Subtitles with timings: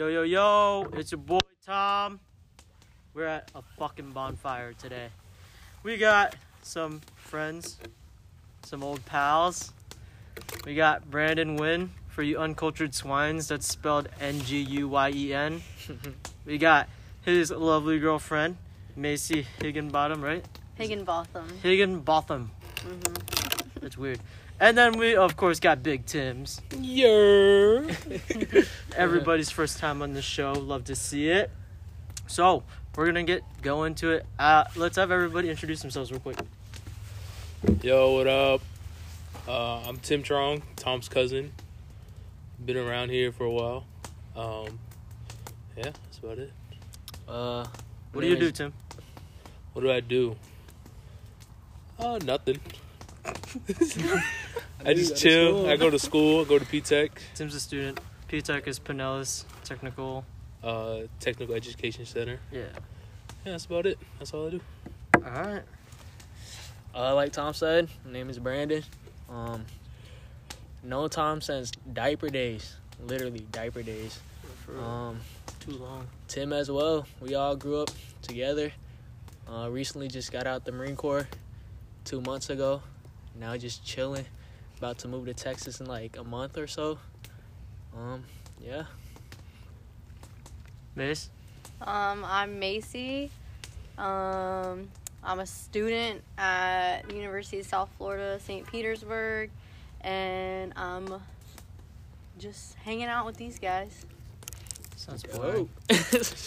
[0.00, 2.20] Yo, yo, yo, it's your boy Tom.
[3.12, 5.08] We're at a fucking bonfire today.
[5.82, 7.78] We got some friends,
[8.64, 9.74] some old pals.
[10.64, 13.48] We got Brandon Nguyen for you uncultured swines.
[13.48, 15.60] That's spelled N G U Y E N.
[16.46, 16.88] We got
[17.20, 18.56] his lovely girlfriend,
[18.98, 20.42] Macie Higginbottom, right?
[20.76, 21.46] Higginbotham.
[21.62, 22.50] Higginbotham.
[22.76, 23.80] Mm-hmm.
[23.80, 24.18] That's weird.
[24.60, 26.60] And then we, of course, got Big Tim's.
[26.78, 27.82] Yeah.
[28.96, 30.52] Everybody's first time on the show.
[30.52, 31.50] Love to see it.
[32.26, 32.62] So
[32.94, 34.26] we're gonna get go into it.
[34.38, 36.36] Uh, let's have everybody introduce themselves real quick.
[37.82, 38.60] Yo, what up?
[39.48, 41.52] Uh, I'm Tim Truong, Tom's cousin.
[42.64, 43.84] Been around here for a while.
[44.36, 44.78] Um,
[45.76, 46.52] yeah, that's about it.
[47.26, 47.66] Uh,
[48.12, 48.74] What do you do, Tim?
[49.72, 50.36] What do I do?
[51.98, 52.60] Oh, nothing.
[54.84, 55.68] I just chill.
[55.68, 56.40] I go to school.
[56.42, 58.00] I go to P-Tech, Tim's a student.
[58.28, 60.24] P-Tech is Pinellas Technical.
[60.62, 62.38] uh, Technical Education Center.
[62.52, 62.60] Yeah.
[63.44, 63.98] Yeah, that's about it.
[64.18, 64.60] That's all I do.
[65.14, 65.62] All right.
[66.94, 68.82] uh, like Tom said, my name is Brandon.
[69.30, 69.64] Um,
[70.82, 72.76] known Tom since diaper days,
[73.06, 74.20] literally diaper days.
[74.78, 75.18] Um,
[75.60, 76.06] too long.
[76.28, 77.06] Tim as well.
[77.20, 77.90] We all grew up
[78.22, 78.72] together.
[79.50, 81.26] Uh, recently just got out the Marine Corps
[82.04, 82.82] two months ago.
[83.38, 84.26] Now just chilling.
[84.78, 86.98] About to move to Texas in like a month or so.
[87.96, 88.24] Um,
[88.60, 88.84] yeah.
[90.96, 91.30] Mace.
[91.80, 93.30] Um, I'm Macie.
[93.98, 94.88] Um,
[95.22, 98.66] I'm a student at University of South Florida, St.
[98.66, 99.50] Petersburg,
[100.00, 101.20] and I'm
[102.38, 104.06] just hanging out with these guys.
[104.96, 105.68] Sounds boring.
[105.90, 105.96] Yeah,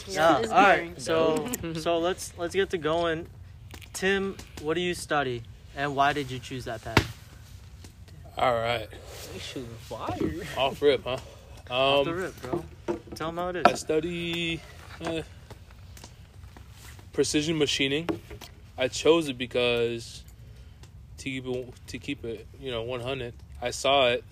[0.08, 1.02] Yeah, it is all right.
[1.02, 3.28] So so let's let's get to going.
[3.94, 5.44] Tim, what do you study,
[5.76, 7.18] and why did you choose that path?
[8.38, 8.88] All right.
[9.40, 10.18] Shooting fire.
[10.58, 11.18] Off rip, huh?
[11.70, 12.66] Off the Um, rip, bro.
[13.16, 13.64] Tell them how it is.
[13.66, 14.60] I study
[15.06, 15.22] uh,
[17.12, 18.10] precision machining.
[18.78, 20.24] I chose it because
[21.20, 23.34] to keep it, to keep it, you know, 100.
[23.62, 24.24] I saw it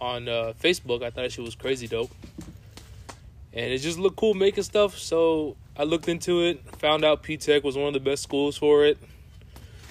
[0.00, 1.02] on uh, Facebook.
[1.02, 2.10] I thought that shit was crazy dope,
[3.52, 4.98] and it just looked cool making stuff.
[4.98, 6.60] So I looked into it.
[6.78, 8.98] Found out P Tech was one of the best schools for it.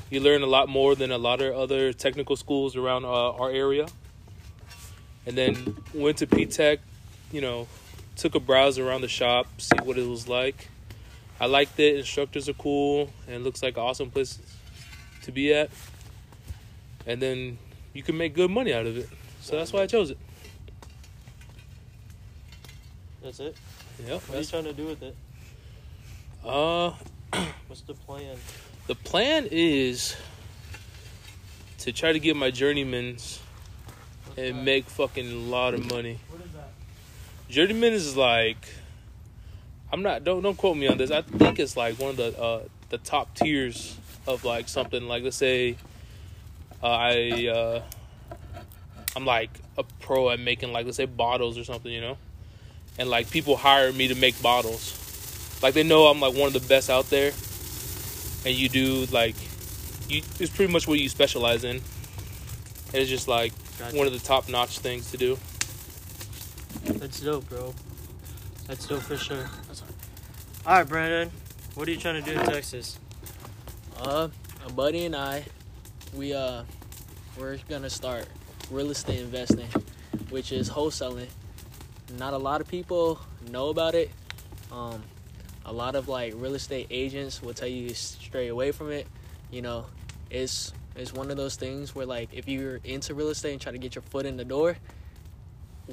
[0.10, 3.50] You learn a lot more than a lot of other technical schools around uh, our
[3.50, 3.88] area.
[5.26, 6.80] And then went to P Tech,
[7.32, 7.68] you know,
[8.16, 10.70] took a browse around the shop, see what it was like.
[11.40, 11.98] I liked it.
[11.98, 14.40] Instructors are cool, and it looks like an awesome place
[15.24, 15.70] to be at.
[17.08, 17.58] And then
[17.94, 19.10] you can make good money out of it.
[19.42, 20.18] So that's why I chose it.
[23.24, 23.56] That's it.
[24.06, 24.22] Yep.
[24.22, 25.16] What are you trying to do with it?
[26.46, 26.92] uh,
[27.68, 28.38] What's the plan?
[28.88, 30.16] The plan is
[31.80, 33.40] to try to get my journeymans
[34.38, 36.20] and make fucking a lot of money.
[36.30, 36.70] What is that?
[37.50, 38.68] Journeyman is like,
[39.92, 40.24] I'm not.
[40.24, 41.12] Don't don't quote me on this.
[41.12, 43.98] I think it's like one of the uh, the top tiers
[44.28, 45.08] of like something.
[45.08, 45.78] Like let's say,
[46.84, 47.82] uh, I uh,
[49.16, 52.18] I'm like a pro at making like let's say bottles or something, you know,
[52.98, 55.02] and like people hire me to make bottles.
[55.62, 57.32] Like they know I'm like one of the best out there,
[58.46, 59.36] and you do like,
[60.08, 61.78] you it's pretty much what you specialize in.
[61.78, 63.98] And it's just like Gotcha.
[63.98, 65.38] one of the top notch things to do.
[66.86, 67.74] That's dope, bro.
[68.68, 69.50] That's dope for sure.
[70.66, 71.32] All right, Brandon.
[71.76, 73.00] What are you trying to do in Texas?
[74.00, 74.30] Uh,
[74.66, 75.44] a buddy and I,
[76.14, 76.64] we uh,
[77.38, 78.28] we're gonna start
[78.72, 79.68] real estate investing,
[80.30, 81.28] which is wholesaling.
[82.18, 83.20] Not a lot of people
[83.50, 84.10] know about it.
[84.72, 85.04] Um,
[85.66, 89.08] a lot of like real estate agents will tell you to stray away from it.
[89.52, 89.86] You know,
[90.30, 93.72] it's it's one of those things where like if you're into real estate and try
[93.72, 94.78] to get your foot in the door,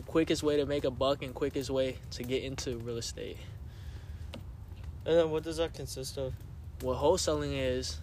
[0.06, 3.38] quickest way to make a buck and quickest way to get into real estate.
[5.04, 6.32] And then what does that consist of?
[6.82, 7.98] what wholesaling is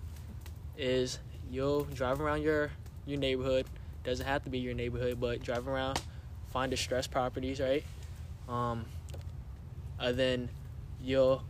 [0.78, 1.20] is
[1.52, 2.72] you'll drive around your
[3.05, 3.66] your neighborhood
[4.03, 6.02] doesn't have to be your neighborhood but drive around
[6.47, 7.84] find distressed properties right
[8.47, 8.85] um
[9.99, 10.49] and then
[11.03, 11.44] you'll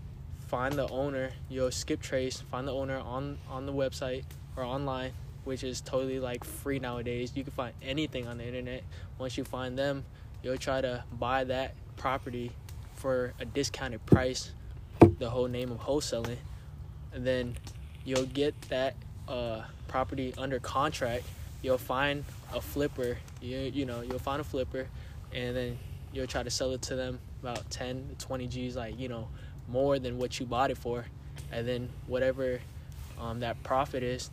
[0.49, 4.23] find the owner you'll skip trace find the owner on on the website
[4.55, 5.11] or online
[5.43, 8.83] which is totally like free nowadays you can find anything on the internet
[9.17, 10.03] once you find them
[10.43, 12.51] you'll try to buy that property
[12.95, 14.51] for a discounted price
[15.19, 16.37] the whole name of wholesaling
[17.13, 17.55] and then
[18.05, 18.95] you'll get that
[19.27, 21.23] uh, property under contract.
[21.61, 22.23] You'll find
[22.53, 23.17] a flipper.
[23.41, 24.87] You you know you'll find a flipper,
[25.33, 25.79] and then
[26.13, 29.27] you'll try to sell it to them about 10 to 20 G's, like you know
[29.69, 31.05] more than what you bought it for,
[31.51, 32.59] and then whatever
[33.19, 34.29] um, that profit is,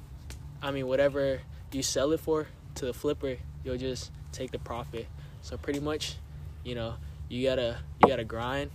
[0.63, 1.41] I mean whatever
[1.73, 2.47] you sell it for
[2.77, 5.07] to the flipper, you'll just take the profit.
[5.43, 6.17] So pretty much,
[6.65, 6.95] you know,
[7.29, 8.71] you gotta you gotta grind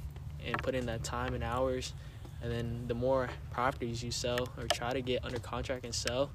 [0.45, 1.93] and put in that time and hours,
[2.41, 6.29] and then the more properties you sell or try to get under contract and sell,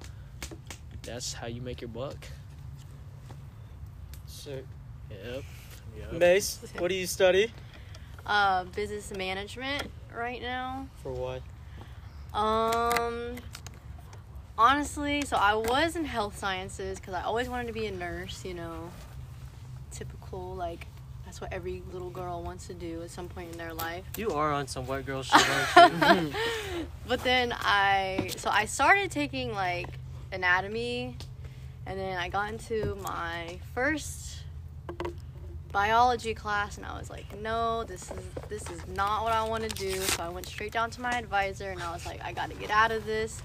[1.03, 2.17] that's how you make your buck.
[4.25, 4.65] Sick.
[5.09, 5.43] Yep.
[5.97, 6.13] Yep.
[6.13, 7.51] Mace, what do you study?
[8.25, 10.87] Uh, business management right now.
[11.03, 11.41] For what?
[12.33, 13.35] Um,
[14.57, 18.43] honestly, so I was in health sciences because I always wanted to be a nurse.
[18.43, 18.91] You know,
[19.91, 20.87] typical like
[21.25, 24.05] that's what every little girl wants to do at some point in their life.
[24.17, 26.33] You are on some white girl shit, aren't you?
[27.07, 29.87] but then I so I started taking like
[30.31, 31.15] anatomy
[31.85, 34.36] and then I got into my first
[35.77, 39.61] biology class and I was like, "No, this is this is not what I want
[39.61, 42.31] to do." So I went straight down to my advisor and I was like, "I
[42.33, 43.43] got to get out of this."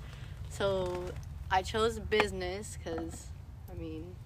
[0.48, 1.04] So
[1.50, 3.26] I chose business cuz
[3.70, 4.16] I mean,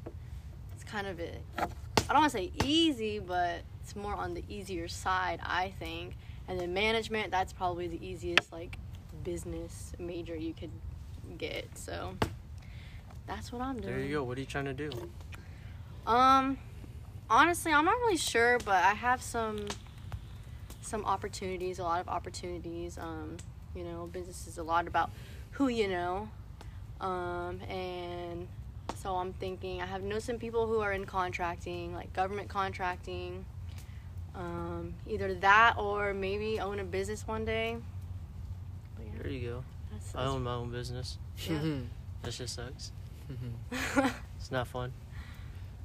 [0.73, 1.43] it's kind of it.
[1.59, 1.67] I
[2.13, 6.17] don't want to say easy, but it's more on the easier side, I think.
[6.47, 8.79] And then management, that's probably the easiest like
[9.25, 10.71] business major you could
[11.39, 11.77] get.
[11.77, 12.15] So
[13.27, 13.97] that's what I'm doing.
[13.97, 14.23] there you go.
[14.23, 14.91] What are you trying to do?
[16.07, 16.57] Um,
[17.31, 19.67] honestly, I'm not really sure, but I have some
[20.83, 22.97] some opportunities, a lot of opportunities.
[22.99, 23.37] Um,
[23.75, 25.11] you know, business is a lot about
[25.53, 26.29] who you know.
[27.01, 28.47] Um, and
[28.97, 33.45] so I'm thinking I have know some people who are in contracting, like government contracting.
[34.35, 37.79] Um, either that or maybe own a business one day.
[38.97, 39.65] But yeah, There you go.
[39.91, 41.19] that's, I own my own business.
[41.49, 41.59] Yeah.
[42.23, 42.91] That shit sucks.
[44.39, 44.93] It's not fun.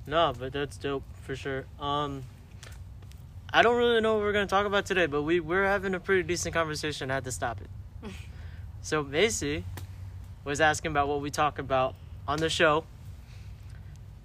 [0.07, 1.65] No, but that's dope for sure.
[1.79, 2.23] Um,
[3.53, 5.99] I don't really know what we're gonna talk about today, but we we're having a
[5.99, 7.09] pretty decent conversation.
[7.09, 8.11] I had to stop it.
[8.81, 9.63] so Macie
[10.43, 11.95] was asking about what we talk about
[12.27, 12.83] on the show,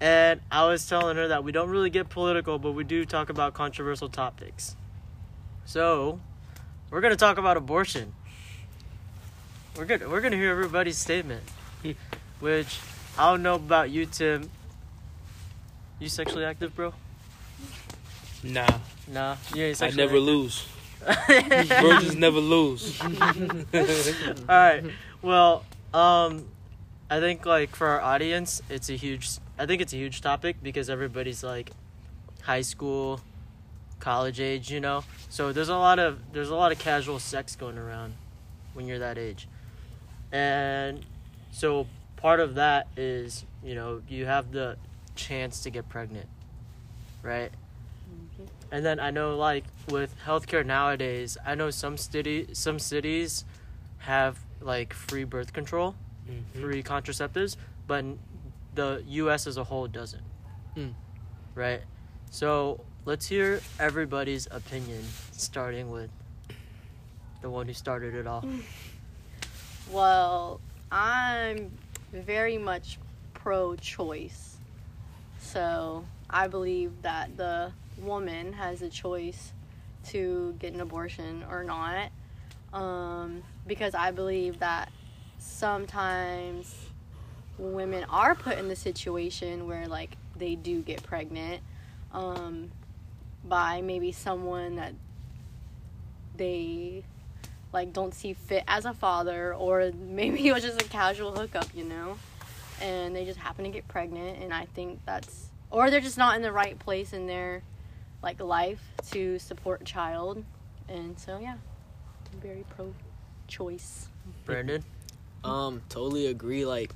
[0.01, 3.29] and I was telling her that we don't really get political, but we do talk
[3.29, 4.75] about controversial topics.
[5.63, 6.19] So
[6.89, 8.13] we're gonna talk about abortion.
[9.77, 11.43] We're gonna we're gonna hear everybody's statement,
[12.41, 12.79] which
[13.17, 14.49] I don't know about you, Tim.
[15.99, 16.93] You sexually active, bro?
[18.43, 18.67] Nah,
[19.07, 20.65] Nah, you ain't I sexually never lose.
[21.27, 22.99] Virgins never lose.
[23.01, 23.09] All
[24.49, 24.83] right.
[25.21, 25.63] Well,
[25.93, 26.45] um,
[27.09, 29.29] I think like for our audience, it's a huge.
[29.57, 31.71] I think it's a huge topic because everybody's like
[32.43, 33.21] high school,
[33.99, 35.03] college age, you know.
[35.29, 38.13] So there's a lot of there's a lot of casual sex going around
[38.73, 39.47] when you're that age,
[40.31, 41.03] and
[41.51, 44.77] so part of that is you know you have the
[45.17, 46.27] chance to get pregnant,
[47.23, 47.51] right?
[48.71, 53.43] And then I know like with healthcare nowadays, I know some city some cities
[53.99, 55.95] have like free birth control,
[56.29, 56.61] Mhm.
[56.61, 57.55] free contraceptives,
[57.87, 58.03] but
[58.75, 60.23] the US as a whole doesn't.
[60.75, 60.93] Mm.
[61.55, 61.81] Right?
[62.29, 66.09] So, let's hear everybody's opinion starting with
[67.41, 68.43] the one who started it all.
[69.89, 70.59] Well,
[70.91, 71.71] I'm
[72.11, 72.99] very much
[73.33, 74.56] pro choice.
[75.51, 79.53] So I believe that the woman has a choice
[80.09, 82.09] to get an abortion or not.
[82.73, 84.91] Um, because I believe that
[85.39, 86.75] sometimes
[87.57, 91.61] women are put in the situation where, like, they do get pregnant
[92.11, 92.69] um,
[93.45, 94.93] by maybe someone that
[96.35, 97.03] they
[97.73, 101.67] like don't see fit as a father or maybe it was just a casual hookup
[101.73, 102.17] you know
[102.81, 106.35] and they just happen to get pregnant and i think that's or they're just not
[106.35, 107.61] in the right place in their
[108.23, 108.81] like life
[109.11, 110.43] to support a child
[110.89, 111.55] and so yeah
[112.33, 112.93] i'm very pro
[113.47, 114.09] choice
[114.45, 114.83] Brandon?
[115.43, 116.65] Um, totally agree.
[116.65, 116.91] Like,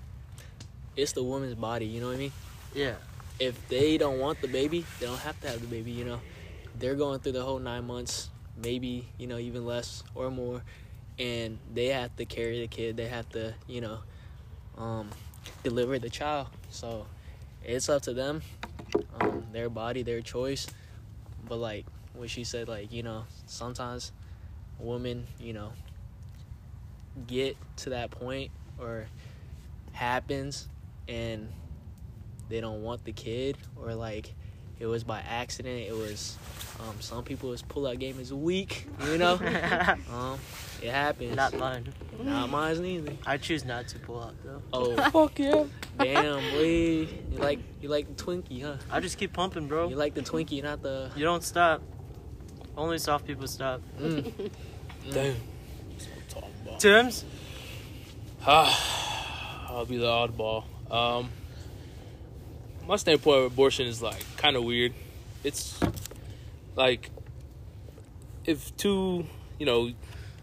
[0.95, 1.85] it's the woman's body.
[1.85, 2.31] You know what I mean?
[2.73, 2.95] Yeah.
[3.39, 5.91] If they don't want the baby, they don't have to have the baby.
[5.91, 6.19] You know,
[6.77, 8.29] they're going through the whole nine months,
[8.61, 10.61] maybe you know even less or more,
[11.17, 12.97] and they have to carry the kid.
[12.97, 13.99] They have to, you know,
[14.77, 15.09] um,
[15.63, 16.47] deliver the child.
[16.69, 17.05] So
[17.63, 18.41] it's up to them,
[19.19, 20.67] um, their body, their choice.
[21.47, 24.11] But like what she said, like you know, sometimes
[24.79, 25.73] women, you know,
[27.27, 29.07] get to that point or
[29.93, 30.67] happens
[31.07, 31.51] and
[32.49, 34.33] they don't want the kid or like
[34.81, 36.37] it was by accident it was
[36.79, 39.33] um, some people's pull-out game is weak you know
[40.11, 40.39] um,
[40.81, 41.93] it happens Not mine.
[42.23, 44.61] not mine either I choose not to pull out though.
[44.73, 45.65] oh Fuck yeah.
[45.99, 49.89] damn boy you like you like the twinkie huh I just keep pumping, bro.
[49.89, 51.81] you like the twinkie not the You don't stop.
[52.75, 53.81] Only soft people stop.
[53.99, 54.23] mm.
[55.11, 55.35] Damn.
[55.91, 56.79] That's what I'm talking about.
[56.79, 57.25] Tim's?
[58.47, 60.63] Ah, I'll be the oddball.
[60.89, 61.29] Um,
[62.91, 64.93] my standpoint of abortion is like kind of weird.
[65.45, 65.79] It's
[66.75, 67.09] like
[68.43, 69.25] if two,
[69.57, 69.93] you know,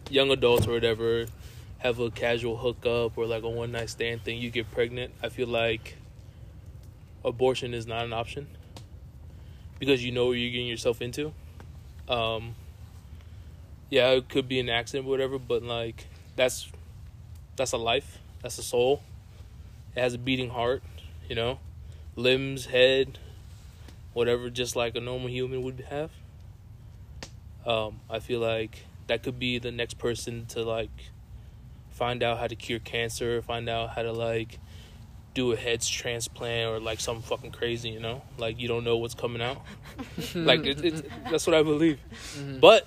[0.09, 1.27] young adults or whatever
[1.77, 5.29] have a casual hookup or like a one night stand thing, you get pregnant, I
[5.29, 5.99] feel like
[7.23, 8.47] abortion is not an option
[9.79, 11.35] because you know what you're getting yourself into.
[12.09, 12.55] Um,
[13.91, 16.73] yeah, it could be an accident or whatever, but like that's
[17.57, 19.03] that's a life, that's a soul.
[19.95, 20.83] It has a beating heart,
[21.29, 21.59] you know,
[22.19, 23.19] limbs, head,
[24.13, 26.11] whatever, just like a normal human would have.
[27.65, 30.91] Um, I feel like that could be the next person to like
[31.91, 34.59] find out how to cure cancer, find out how to like
[35.35, 38.23] do a head transplant or like something fucking crazy, you know?
[38.39, 39.63] Like you don't know what's coming out.
[40.35, 42.01] like it, it, that's what I believe.
[42.37, 42.61] Mhm.
[42.61, 42.87] But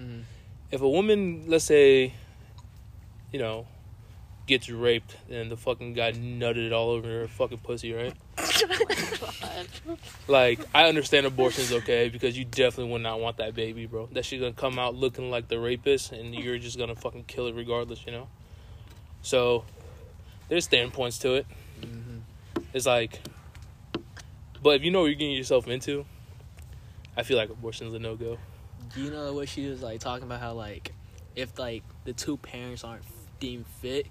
[0.00, 0.22] Mhm.
[0.70, 2.14] if a woman, let's say,
[3.32, 3.66] you know,
[4.50, 8.12] gets raped and the fucking guy nutted all over her fucking pussy, right?
[10.28, 14.08] Like, I understand abortion is okay because you definitely would not want that baby, bro.
[14.12, 17.46] That she's gonna come out looking like the rapist, and you're just gonna fucking kill
[17.46, 18.28] it regardless, you know.
[19.22, 19.64] So,
[20.48, 21.46] there's standpoints to it.
[21.80, 22.20] Mhm.
[22.72, 23.20] It's like,
[24.62, 26.06] but if you know what you're getting yourself into,
[27.16, 28.38] I feel like abortion's a no go.
[28.94, 30.92] Do You know what she was like talking about how like
[31.36, 33.04] if like the two parents aren't
[33.40, 34.06] deemed fit,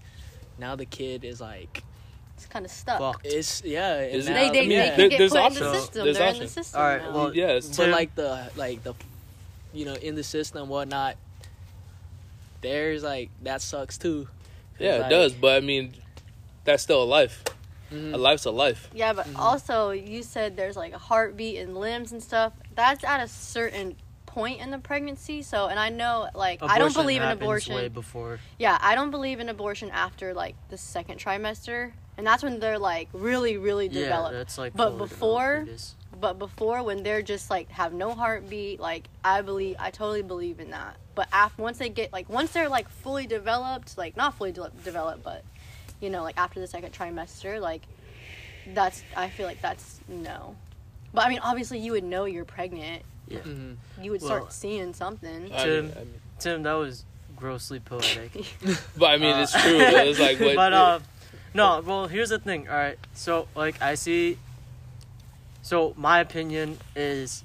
[0.60, 1.84] now the kid is like
[2.38, 3.00] It's kind of stuck.
[3.00, 3.22] Fuck.
[3.24, 3.96] it's yeah.
[4.00, 4.96] and Is now- They, they, I mean, they yeah.
[4.96, 5.60] can get there's put in options.
[5.60, 6.04] the system.
[6.06, 7.13] There's They're in the system All right, now.
[7.13, 7.78] well, Yes.
[7.78, 8.94] but like the like the
[9.74, 11.16] you know in the system whatnot.
[12.62, 14.28] There's like that sucks too.
[14.80, 15.34] Yeah, it like, does.
[15.34, 15.94] But I mean,
[16.66, 17.44] that's still a life.
[17.92, 18.13] mhm.
[18.13, 18.89] A life's a life.
[18.94, 19.39] Yeah, but Mhm.
[19.39, 22.54] also you said there's like a heartbeat and limbs and stuff.
[22.75, 23.96] That's at a certain
[24.29, 25.41] point in the pregnancy.
[25.41, 27.75] So, and I know like I don't believe in abortion.
[27.75, 28.39] Way before.
[28.57, 32.79] Yeah, I don't believe in abortion after like the second trimester, and that's when they're
[32.79, 34.33] like really, really Yeah, developed.
[34.33, 34.74] that's like.
[34.74, 35.95] But before- developed, it is.
[36.19, 40.59] But before, when they're just like have no heartbeat, like I believe, I totally believe
[40.59, 40.98] in that.
[41.15, 44.71] But after once they get like once they're like fully developed, like not fully de-
[44.83, 45.43] developed, but
[46.01, 47.83] you know, like after the second trimester, like
[48.74, 50.55] that's I feel like that's no.
[51.13, 53.03] But I mean, obviously, you would know you're pregnant.
[53.29, 53.77] Mhm.
[54.01, 55.51] You would Well- start seeing something.
[55.53, 57.05] I Tim- mean, I mean, Tim, that was
[57.36, 58.31] grossly poetic.
[58.98, 59.77] but I mean, Uh, it's true.
[59.77, 60.03] though.
[60.03, 61.00] It's like, what, but uh,
[61.53, 61.81] no.
[61.86, 62.67] Well, here's the thing.
[62.67, 62.98] All right.
[63.13, 64.38] So like I see.
[65.62, 67.43] So my opinion is,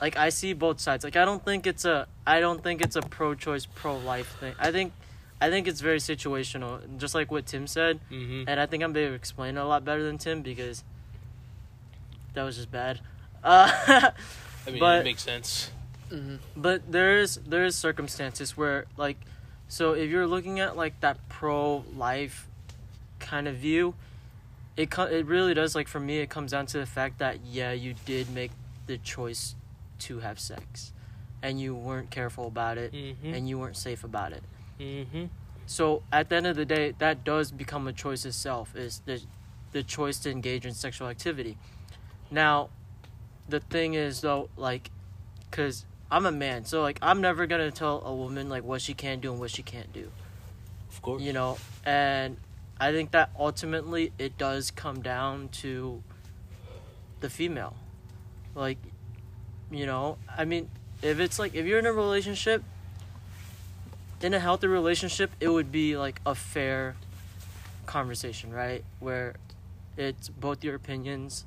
[0.00, 1.04] like I see both sides.
[1.04, 2.06] Like I don't think it's a.
[2.26, 4.54] I don't think it's a pro-choice, pro-life thing.
[4.58, 4.92] I think,
[5.40, 6.80] I think it's very situational.
[6.98, 9.64] Just like what Tim said, hmm and I think I'm able to explain it a
[9.64, 10.82] lot better than Tim because.
[12.34, 13.00] That was just bad.
[13.42, 13.70] Uh,
[14.66, 15.70] I mean, but- it makes sense.
[16.10, 16.38] Mhm.
[16.56, 19.16] but there's there's circumstances where like
[19.66, 22.46] so if you're looking at like that pro life
[23.18, 23.94] kind of view
[24.76, 27.40] it co- it really does like for me it comes down to the fact that
[27.44, 28.52] yeah you did make
[28.86, 29.56] the choice
[29.98, 30.92] to have sex
[31.42, 34.44] and you weren't careful about it hmm and you weren't safe about it
[34.78, 35.24] hmm
[35.66, 39.20] so at the end of the day that does become a choice itself is the
[39.72, 41.58] the choice to engage in sexual activity
[42.30, 42.68] now
[43.48, 44.90] the thing is though like
[45.50, 48.94] because i'm a man so like i'm never gonna tell a woman like what she
[48.94, 50.10] can do and what she can't do.
[50.88, 51.22] Of course.
[51.22, 51.58] you know?
[51.84, 52.36] And
[52.80, 56.02] i think that ultimately it does come down to
[57.20, 57.76] the female.
[58.54, 58.78] Like
[59.70, 60.18] you know?
[60.36, 60.70] I mean
[61.02, 62.62] if it's like if you're in a relationship
[64.22, 66.96] in a healthy relationship it would be like a fair
[67.84, 68.84] conversation right?
[68.98, 69.36] Where
[69.96, 71.46] it's both your opinions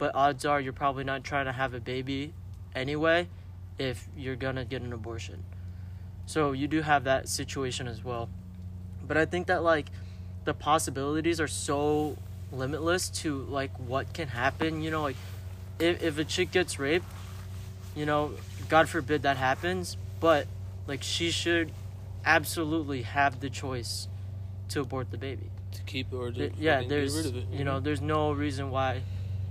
[0.00, 2.32] but odds are you're probably not trying to have a baby
[2.74, 3.28] anyway
[3.78, 5.44] if you're gonna get an abortion.
[6.26, 8.28] So you do have that situation as well.
[9.06, 9.86] But i think that like
[10.44, 12.16] the possibilities are so
[12.52, 15.16] limitless to like what can happen you know like
[15.78, 17.06] if, if a chick gets raped
[17.94, 18.32] you know
[18.68, 20.46] god forbid that happens but
[20.86, 21.72] like she should
[22.24, 24.08] absolutely have the choice
[24.68, 25.50] to abort the baby.
[25.72, 27.58] To keep or to yeah there's get rid of it.
[27.58, 27.80] you know?
[27.80, 29.02] there's no reason why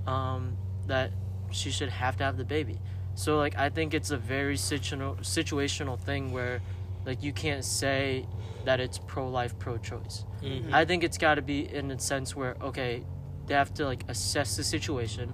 [0.08, 1.12] um that
[1.52, 2.80] she should have to have the baby.
[3.16, 6.62] So like i think it's a very situational situational thing where
[7.06, 8.26] like you can't say
[8.66, 10.26] that it's pro-life pro-choice.
[10.44, 10.72] Mhm.
[10.74, 13.04] i think it's got to be in a sense where okay
[13.48, 15.34] they have to like assess the situation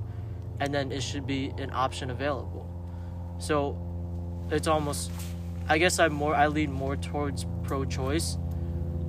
[0.59, 2.65] and then it should be an option available.
[3.39, 3.77] So
[4.51, 5.11] it's almost
[5.67, 8.37] i guess i'm more i lean more towards pro-choice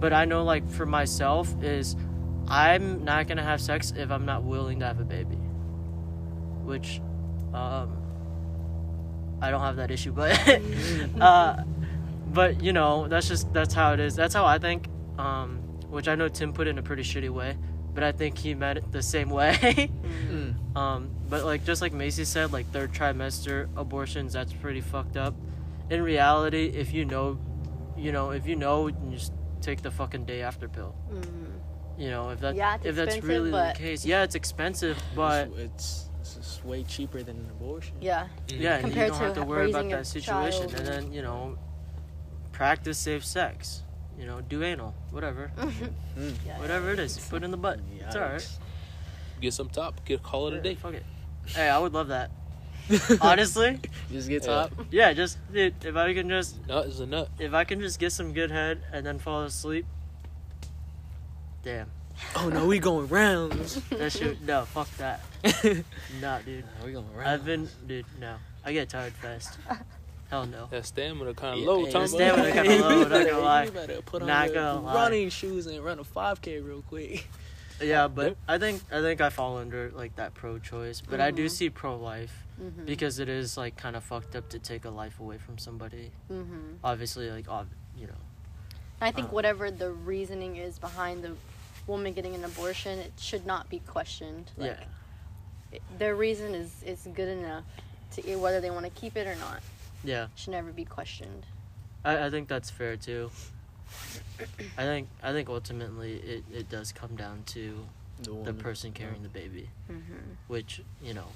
[0.01, 1.95] but i know like for myself is
[2.49, 5.39] i'm not gonna have sex if i'm not willing to have a baby
[6.67, 7.01] which
[7.55, 7.97] um
[9.41, 10.33] i don't have that issue but
[11.21, 11.63] uh
[12.33, 15.59] but you know that's just that's how it is that's how i think um
[15.89, 17.57] which i know tim put it in a pretty shitty way
[17.95, 19.91] but i think he meant it the same way
[20.27, 20.77] Mm.
[20.77, 25.35] um but like just like macie said like third trimester abortions that's pretty fucked up
[25.89, 27.39] in reality, if you know,
[27.97, 30.97] you know, if you know, you just take the fucking day after pill.
[31.13, 31.53] Mhm.
[31.97, 35.49] You know, if that Yeah, if that's really but- the case, yeah, it's expensive, but
[35.57, 37.95] it's it's just way cheaper than an abortion.
[38.01, 38.29] Yeah.
[38.49, 40.69] yeah, and you don't have to to worry about that situation.
[40.69, 40.75] child.
[40.75, 41.59] And then you know,
[42.53, 43.83] practice safe sex.
[44.19, 45.51] You know, do anal, whatever,
[46.47, 46.59] Yeah.
[46.59, 47.81] whatever it is, put in the butt.
[48.01, 48.49] It's alright.
[49.43, 50.03] Get some top.
[50.07, 50.75] Get call it a Yeah, day.
[50.75, 51.05] Fuck it.
[51.47, 52.31] Hey, I would love that.
[53.21, 53.79] Honestly,
[54.11, 54.73] Just get top.
[54.91, 57.29] yeah, just dude, if I can just Nut is a nut.
[57.39, 59.85] if I can just get some good head and then fall asleep.
[61.63, 61.91] Damn,
[62.35, 63.81] Oh no, we going rounds.
[63.91, 64.41] that shit.
[64.43, 65.21] No, fuck that.
[66.21, 66.65] Nah, dude.
[66.85, 67.29] we going rounds.
[67.29, 68.07] I've been, dude.
[68.21, 69.59] No, I get tired fast.
[70.31, 70.67] Hell no.
[70.71, 71.85] That stamina kind of Yeah, low.
[71.85, 72.03] hey, Tom.
[72.03, 73.65] the stamina kinda low, not gonna lie.
[73.65, 74.95] You better put on Not your gonna lie.
[74.95, 77.29] running shoes and run a 5K real quick.
[77.81, 81.47] Yeah, but I think I think I fall under like that pro-choice, but I do
[81.47, 81.51] Mhm.
[81.51, 82.87] see pro-life Mhm.
[82.87, 86.11] because it is like kind of fucked up to take a life away from somebody.
[86.33, 86.79] Mhm.
[86.83, 88.15] Obviously, like, ob- you know.
[89.01, 89.31] I think Uh.
[89.33, 91.33] whatever the reasoning is behind the
[91.87, 94.51] woman getting an abortion, it should not be questioned.
[94.57, 94.85] Like, yeah.
[95.77, 97.65] it- their reason is is good enough
[98.13, 99.61] to whether they want to keep it or not.
[100.05, 100.29] Yeah.
[100.37, 101.45] Should never be questioned.
[102.05, 103.31] I, I think that's fair too.
[104.79, 107.87] I think I think ultimately it, it does come down to
[108.23, 108.57] the woman.
[108.57, 110.15] person carrying the baby, Mm-hmm.
[110.49, 111.27] which you know,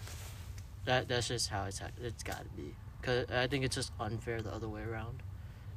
[0.84, 2.74] that that's just how it's ha- it's got to be.
[3.02, 5.22] Cause I think it's just unfair the other way around.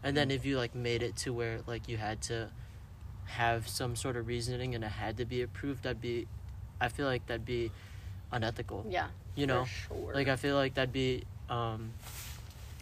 [0.03, 2.49] And then if you like made it to where like you had to
[3.25, 6.27] have some sort of reasoning and it had to be approved, that'd be,
[6.79, 7.71] I feel like that'd be
[8.31, 8.85] unethical.
[8.89, 9.07] Yeah.
[9.35, 10.13] You know, For sure.
[10.13, 11.91] like I feel like that'd be um,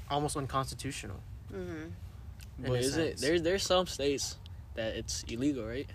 [0.10, 1.18] almost unconstitutional.
[1.54, 1.84] mm-hmm.
[1.84, 1.94] in
[2.60, 3.22] But a is it sense.
[3.22, 4.38] there's there's some states
[4.76, 5.88] that it's illegal, right?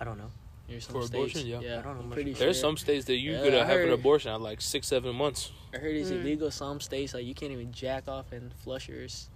[0.00, 0.30] I don't know.
[0.68, 1.34] There's some For states.
[1.36, 1.78] abortion, yeah.
[1.78, 2.40] I don't know I'm much pretty sure.
[2.40, 5.14] There's some states that you Yeah, could I have an abortion at like six, seven
[5.14, 5.50] months.
[5.74, 6.20] I heard it's Mm.
[6.22, 6.50] illegal.
[6.50, 9.28] Some states like you can't even jack off and flush yours.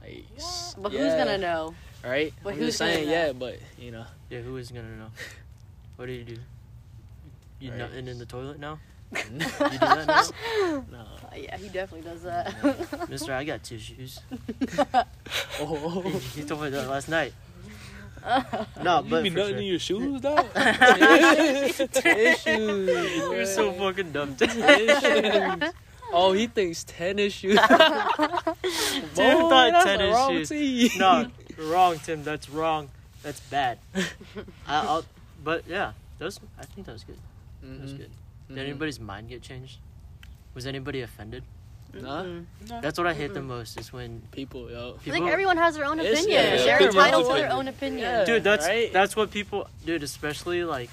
[0.00, 1.74] Like, s- But who's gonna know?
[2.04, 2.32] Right?
[2.42, 5.10] But I'm who's just saying, yeah, but you know, Yeah, who is gonna know?
[5.96, 6.36] What do you do?
[7.60, 7.78] You Right.
[7.78, 8.78] nutting in the toilet now?
[9.12, 9.18] no.
[9.30, 10.22] You do that now?
[11.32, 13.08] Uh, yeah, he definitely does that.
[13.08, 14.20] Mister, I got tissues.
[15.60, 16.00] Oh,
[16.34, 17.32] he told me that last night.
[18.82, 19.58] No, You but be for nutting sure.
[19.58, 20.46] in your shoes, dog.
[21.92, 23.16] tissues.
[23.16, 24.36] You're so fucking dumb.
[24.36, 25.72] Tissues.
[26.14, 27.54] Oh, he thinks tennis shoes.
[27.54, 27.68] Dude,
[29.14, 30.48] thought that's tennis the wrong shoes.
[30.50, 30.90] team.
[31.62, 32.24] No, wrong, Tim.
[32.24, 32.88] That's wrong.
[33.22, 33.78] That's bad.
[33.94, 34.04] I,
[34.68, 35.04] I'll,
[35.44, 36.40] but yeah, those.
[36.58, 37.18] I think that was good.
[37.62, 37.98] That was Mhm.
[37.98, 38.10] good.
[38.48, 38.60] Did Mhm.
[38.60, 39.78] anybody's mind get changed?
[40.54, 41.44] Was anybody offended?
[41.94, 42.22] Nah.
[42.24, 42.46] Mm.
[42.80, 43.78] That's what I hate the most.
[43.78, 44.96] Is when People, yo.
[45.06, 46.42] I think everyone has their own It's- opinion.
[46.42, 48.00] yeah, They're people's entitled to their own opinion.
[48.00, 48.24] Yeah.
[48.24, 48.90] dude that's right?
[48.92, 50.88] that's what people dude especially like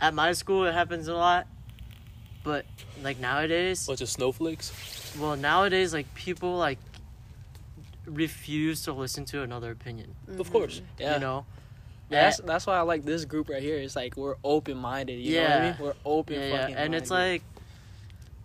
[0.00, 1.46] at my school it happens a lot
[2.44, 2.64] but
[3.02, 4.72] like nowadays Bunch of snowflakes.
[5.18, 6.78] well nowadays like people like
[8.10, 10.76] refuse to listen to another opinion Of course.
[10.76, 11.02] Mm-hmm.
[11.02, 11.14] Yeah.
[11.14, 11.46] you know
[12.10, 13.76] Yeah, that's that's why I like this group right here.
[13.76, 15.20] It's like we're open minded.
[15.20, 15.70] You know what I Yeah.
[15.70, 15.76] mean?
[15.80, 16.82] We're open yeah, yeah.
[16.82, 17.42] and it's like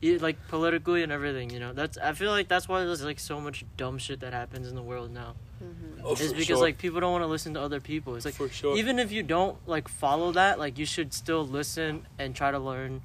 [0.01, 3.19] it, like politically and everything you know that's i feel like that's why there's like
[3.19, 6.05] so much dumb shit that happens in the world now mm-hmm.
[6.05, 6.57] Oh, is because sure.
[6.57, 8.77] like people don't want to listen to other people it's like for sure.
[8.77, 12.59] even if you don't like follow that like you should still listen and try to
[12.59, 13.01] learn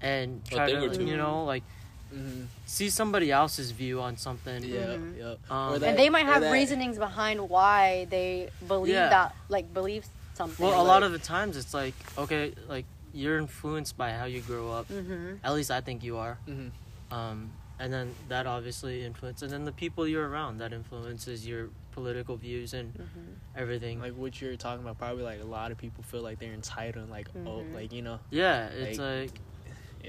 [0.00, 1.64] and try to you know like
[2.12, 2.46] Mhm.
[2.66, 5.18] see somebody else's view on something Yeah, Mhm.
[5.18, 5.50] yep.
[5.50, 9.08] Um, that- and they might have that- reasonings behind why they believe Yeah.
[9.10, 10.64] that, like believe something.
[10.66, 14.40] well a lot of the times it's like okay like you're influenced by how you
[14.42, 16.70] grow up hmm at least i think you are Mhm.
[17.10, 21.70] um and then that obviously influences and then the people you're around that influences your
[21.92, 25.78] political views and hmm everything Like what you're talking about, probably like a lot of
[25.78, 27.74] people feel like they're entitled, like oh, Mhm.
[27.74, 29.40] like you know, yeah it's Like, like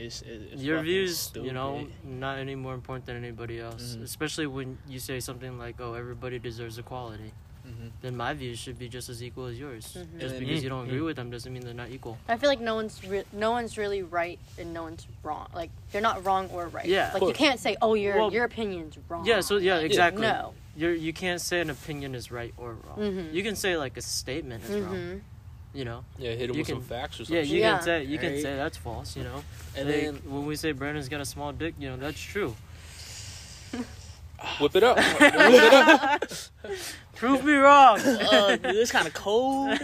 [0.06, 4.04] it's, it's your fucking views you know not any more important than anybody else Mhm.
[4.04, 7.32] especially when you say something like oh everybody deserves equality
[7.68, 7.92] Mhm.
[8.02, 10.20] then my views should be just as equal as yours Mhm.
[10.20, 11.06] just because you don't agree Mhm.
[11.06, 13.78] with them doesn't mean they're not equal I feel like no one's re- no one's
[13.78, 15.48] really right and no one's wrong.
[15.54, 16.86] Like they're not wrong or right.
[16.88, 17.12] Yeah.
[17.14, 20.54] Like you can't say, "Oh, your Well, your opinion's wrong." yeah so yeah exactly No.
[20.78, 23.34] you're you can't say an opinion is right or wrong Mhm.
[23.34, 25.18] you can say like a statement is wrong hmm
[25.74, 27.36] you know yeah, hit him you with can- some facts or something.
[27.36, 27.76] yeah you Yeah.
[27.76, 29.44] can say you can say that's false you know
[29.78, 32.56] And Like, then when we say brandon's got a small dick you know that's true
[34.62, 34.98] Whip it up.
[35.20, 36.24] Whip it up.
[37.16, 39.78] prove me wrong uh, dude, it's kind of cold.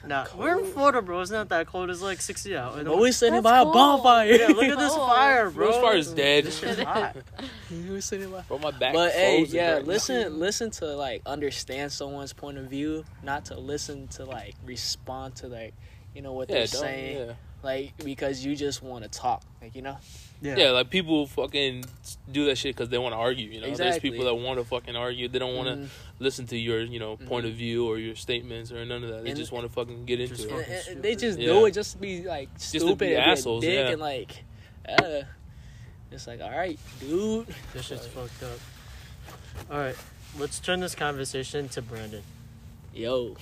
[0.00, 0.22] Tonight.
[0.22, 0.44] It's kinda nah, cold.
[0.44, 1.20] we're in Florida, bro.
[1.20, 1.90] It's not that cold.
[1.90, 2.76] It's like 60 out.
[2.78, 4.26] And But we sitting That's by a bonfire.
[4.32, 5.06] yeah, look at this Oh.
[5.06, 5.66] fire, bro.
[5.68, 6.44] This fire is dead.
[6.44, 7.16] This shit's hot.
[7.70, 8.42] we sitting by.
[8.42, 8.94] Bro, my back.
[8.94, 9.86] But hey, yeah, right now.
[9.92, 15.36] listen, listen to like understand someone's point of view, not to listen to like respond
[15.36, 15.74] to like,
[16.14, 17.16] you know what Yeah, they're saying.
[17.28, 17.32] yeah.
[17.62, 19.96] Like because you just want to talk, like you know.
[20.42, 20.70] Yeah.
[20.70, 21.84] like people fucking
[22.32, 23.50] do that shit because they want to argue.
[23.50, 25.28] You know, there's people that want to fucking argue.
[25.28, 25.88] They don't want to Mhm.
[26.18, 27.50] listen to your, you know, point Mhm.
[27.50, 29.22] of view or your statements or none of that.
[29.24, 30.50] They And- just want to fucking get into it.
[30.68, 31.48] And- and they just Yeah.
[31.48, 33.90] do it just to be like to stupid be and be a assholes, dick yeah.
[33.90, 34.44] and like,
[34.88, 35.22] uh,
[36.10, 37.46] it's like all right, dude.
[37.74, 38.58] This shit's fucked up.
[39.70, 39.96] All right,
[40.38, 42.22] let's turn this conversation to Brandon.
[42.92, 43.36] Yo,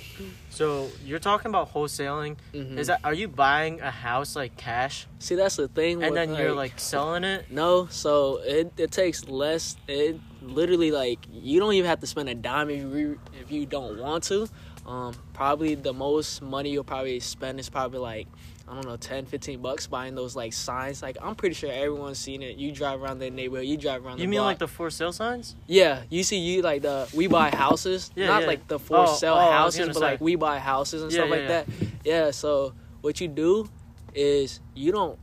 [0.50, 2.36] So you're talking about wholesaling.
[2.52, 2.78] Mhm.
[2.78, 6.02] Is that are you buying a house like cash see that's the thing.
[6.02, 7.50] and then you're like selling it?
[7.50, 9.76] No, so it it takes less.
[9.88, 13.64] It literally like you don't even have to spend a dime if you if you
[13.66, 14.48] don't want to.
[14.86, 18.26] Um, probably the most money you'll probably spend is probably like
[18.70, 21.02] I don't know 10, 15 bucks buying those like signs.
[21.02, 22.56] Like I'm pretty sure everyone's seen it.
[22.56, 24.18] You drive around the neighborhood, you drive around.
[24.20, 24.46] You mean block.
[24.46, 25.56] like the for sale signs?
[25.66, 28.46] Yeah, you see, you like the we buy houses, Yeah, not yeah.
[28.48, 30.00] like the for Oh, sale oh, houses, but say.
[30.00, 31.66] like we buy houses and Yeah, stuff like that.
[32.04, 33.68] Yeah, so what you do
[34.14, 35.18] is you don't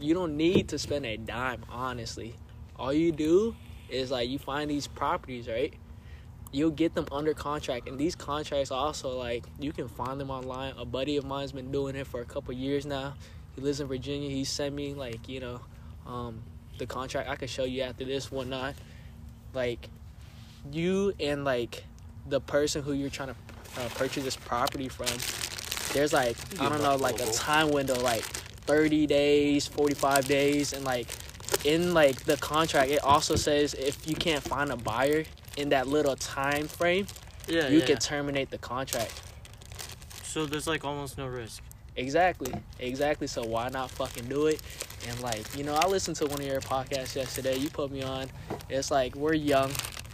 [0.00, 1.64] you don't need to spend a dime.
[1.70, 2.34] Honestly,
[2.76, 3.54] all you do
[3.88, 5.72] is like you find these properties, right?
[6.52, 10.74] You'll get them under contract, and these contracts also like you can find them online.
[10.78, 13.14] A buddy of mine's been doing it for a couple years now.
[13.54, 14.30] He lives in Virginia.
[14.30, 15.60] He sent me like you know
[16.06, 16.42] um,
[16.78, 17.28] the contract.
[17.28, 18.74] I can show you after this whatnot.
[19.54, 19.88] Like
[20.72, 21.84] you and like
[22.28, 23.36] the person who you're trying to
[23.80, 25.08] uh, purchase this property from.
[25.92, 30.84] There's like I don't know like a time window like 30 days, 45 days, and
[30.84, 31.08] like
[31.64, 35.24] in like the contract it also says if you can't find a buyer
[35.56, 37.06] in that little time frame,
[37.48, 37.86] Yeah, you yeah.
[37.86, 39.22] can terminate the contract.
[40.22, 41.62] So there's like almost no risk.
[41.96, 42.52] Exactly.
[42.78, 43.26] Exactly.
[43.26, 44.60] So why not fucking do it?
[45.08, 47.56] And like, you know, I listened to one of your podcasts yesterday.
[47.56, 48.28] You put me on.
[48.68, 49.70] It's like we're young.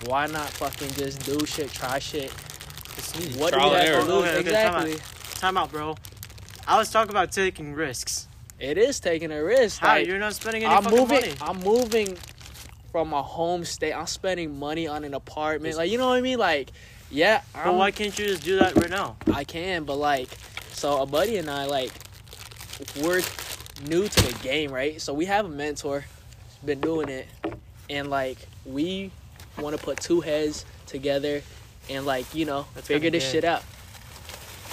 [0.07, 2.31] Why not fucking just do shit, try shit?
[3.37, 4.25] What Trial do we and have to lose?
[4.29, 4.87] Okay, okay, time out.
[4.87, 5.41] exactly.
[5.41, 5.97] Time out, bro.
[6.67, 8.29] I was talking about taking risks.
[8.61, 9.81] It is taking a risk.
[9.81, 11.21] How like, you're not spending any I'm fucking moving.
[11.21, 11.35] money?
[11.41, 12.17] I'm moving
[12.93, 13.93] from a home state.
[13.95, 15.77] I'm spending money on an apartment.
[15.77, 16.39] Like you know what I mean?
[16.39, 16.71] Like,
[17.11, 19.17] yeah, But I'm, why can't you just do that right now?
[19.33, 20.29] I can, but like,
[20.73, 21.91] so a buddy and I like,
[23.03, 23.23] we're
[23.89, 25.01] new to the game, right?
[25.01, 26.05] So we have a mentor,
[26.65, 27.27] been doing it,
[27.91, 29.11] and like we
[29.59, 31.43] want to put two heads together,
[31.89, 33.33] and like you know That's figure this gay.
[33.33, 33.63] shit out.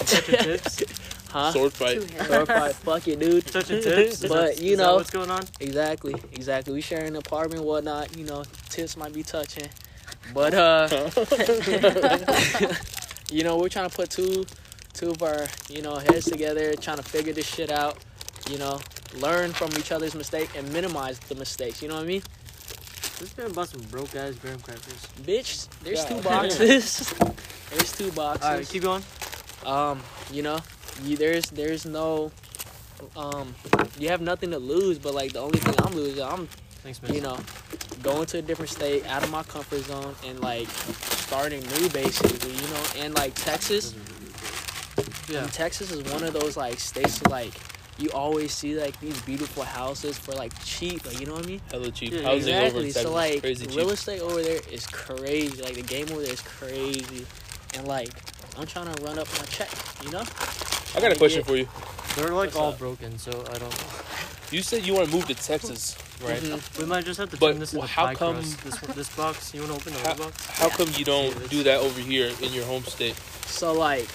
[0.00, 0.82] Tips.
[1.30, 1.52] Huh?
[1.52, 2.02] Sword fight.
[2.26, 2.74] Sword fight.
[2.74, 3.46] Fuck it, dude.
[3.46, 4.20] Touching tips.
[4.22, 5.44] But, that- you is that know- what's going on.
[5.60, 6.72] Exactly, exactly.
[6.74, 8.16] We share an apartment, whatnot.
[8.16, 9.68] You know, tips might be touching,
[10.34, 10.88] but uh,
[13.30, 14.44] you know, we're trying to put two,
[14.92, 17.98] two of our you know heads together, trying to figure this shit out.
[18.50, 18.80] You know,
[19.18, 21.82] learn from each other's mistake and minimize the mistakes.
[21.82, 22.22] You know what I mean?
[23.20, 25.06] This man bought some broke ass graham crackers.
[25.22, 27.10] Bitch, there's two boxes.
[27.70, 28.44] there's two boxes.
[28.46, 29.02] All right, keep going.
[29.66, 30.00] um,
[30.32, 30.58] you know,
[31.04, 32.30] you, there's there's no,
[33.16, 33.54] um,
[33.98, 34.98] you have nothing to lose.
[34.98, 36.48] But like the only thing I'm losing, I'm
[36.82, 37.38] Thanks, you know,
[38.02, 42.52] going to a different state, out of my comfort zone, and like starting new, basically,
[42.52, 42.82] you know.
[43.04, 43.94] And like Texas,
[45.28, 45.42] Yeah.
[45.42, 47.52] and Texas is one of those like states like
[47.98, 51.48] you always see like these beautiful houses for like cheap, like you know what I
[51.48, 51.60] mean?
[51.70, 52.12] Hella cheap.
[52.14, 52.90] Yeah, Housing over in exactly.
[52.92, 53.76] So like crazy cheap.
[53.76, 55.62] real estate over there is crazy.
[55.62, 57.26] Like the game over there is crazy,
[57.76, 58.08] and like
[58.58, 59.68] I'm trying to run up my check,
[60.02, 60.24] you know?
[60.94, 61.46] I got a question Yeah.
[61.46, 61.68] for you.
[62.16, 62.78] They're like What's all up?
[62.78, 63.86] broken, so I don't know.
[64.50, 66.40] You said you want to move to Texas, right?
[66.42, 66.78] Mhm.
[66.80, 68.64] We might just have to But turn this into how pie come- crust.
[68.64, 69.54] This one- this box.
[69.54, 70.46] You want to open the How, other box?
[70.46, 73.14] how come you don't do that over here in your home state?
[73.46, 74.08] So like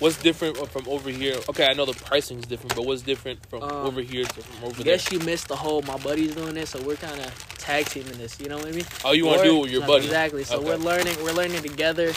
[0.00, 1.36] What's different from over here?
[1.48, 4.42] Okay, I know the pricing is different, but what's different from Um, over here to
[4.42, 4.96] from over I there?
[4.96, 5.82] guess you missed the whole.
[5.82, 8.38] My buddy's doing this, so we're kind of tag teaming this.
[8.38, 8.86] You know what I mean?
[9.04, 10.04] Oh, you want to Or- do it with your buddy?
[10.04, 10.44] Exactly.
[10.44, 10.66] So Okay.
[10.66, 11.16] we're learning.
[11.24, 12.12] We're learning together.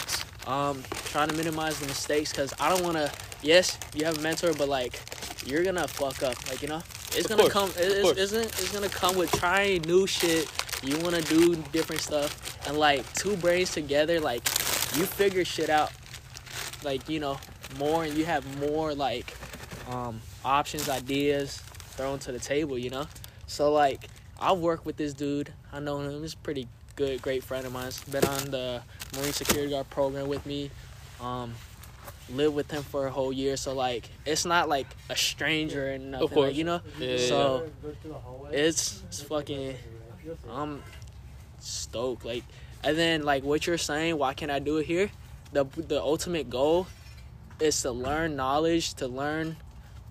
[0.46, 3.10] Um, trying to minimize the mistakes because I don't want to.
[3.42, 5.00] Yes, you have a mentor, but like
[5.46, 6.36] you're gonna fuck up.
[6.48, 6.82] Like you know,
[7.14, 7.70] it's Of gonna course, come.
[7.70, 8.44] It, it's, isn't.
[8.44, 10.50] It's gonna come with trying new shit.
[10.82, 14.44] You want to do different stuff, and like two brains together, like
[14.96, 15.92] you figure shit out.
[16.84, 17.38] Like you know
[17.78, 19.34] more, and you have more like
[19.90, 21.58] um, options, ideas
[21.96, 22.78] thrown to the table.
[22.78, 23.06] You know,
[23.46, 24.08] so like
[24.40, 25.52] I've worked with this dude.
[25.72, 26.22] I know him.
[26.22, 27.86] He's a pretty good, great friend of mine.
[27.86, 28.82] He's been on the
[29.16, 30.70] Marine Security Guard program with me.
[31.20, 31.54] Um,
[32.30, 33.56] lived with him for a whole year.
[33.56, 36.28] So like, it's not like a stranger and nothing.
[36.28, 36.48] course.
[36.48, 37.68] Like, you know, Yeah, so
[38.50, 39.76] it's it's fucking.
[40.50, 40.82] I'm
[41.60, 42.24] stoked.
[42.24, 42.44] Like,
[42.84, 44.18] and then like what you're saying.
[44.18, 45.10] Why can't I do it here?
[45.52, 46.86] The the ultimate goal
[47.60, 49.56] is to learn knowledge, to learn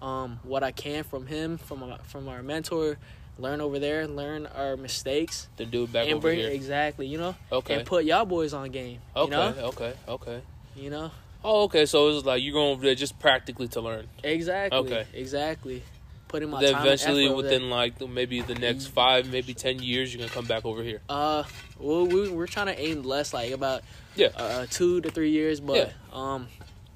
[0.02, 2.98] um, what I can from him, from our, from our mentor,
[3.38, 6.50] learn over there, learn our mistakes, To do it back and over bring here.
[6.50, 7.76] exactly, you know, Okay.
[7.76, 9.00] and put y'all boys on game.
[9.16, 9.30] You Okay.
[9.32, 9.94] know, Okay.
[10.08, 10.42] Okay.
[10.76, 11.12] you know,
[11.44, 11.86] Oh, okay.
[11.86, 14.08] So it's like you're going over there just practically to learn.
[14.24, 15.06] exactly, Okay.
[15.14, 15.84] exactly.
[16.28, 16.82] putting my then time.
[16.82, 17.52] and eventually, effort over there.
[17.60, 21.02] within like maybe the next five, maybe ten years, you're gonna come back over here.
[21.10, 21.44] Uh,
[21.80, 23.82] well, we we're trying to aim less, like about
[24.16, 24.28] Yeah.
[24.38, 25.92] uh two to three years, but Yeah.
[26.14, 26.48] um,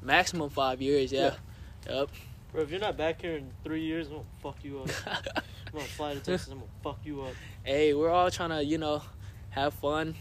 [0.01, 1.11] maximum five years.
[1.11, 1.35] Yeah.
[1.89, 2.09] Yep.
[2.53, 4.89] Bro, if you're not back here in three years, I'm gonna fuck you up.
[5.07, 6.47] I'm gonna fly to Texas.
[6.47, 7.33] I'm gonna fuck you up.
[7.63, 9.01] hey, we're all trying to you know
[9.49, 10.15] have fun.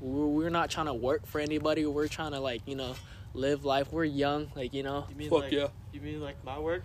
[0.00, 1.86] We're, we're not trying to work for anybody.
[1.86, 2.96] We're trying to like you know
[3.36, 3.92] live life.
[3.92, 6.82] We're young, like you know You mean Fuck like yeah, you mean like my work?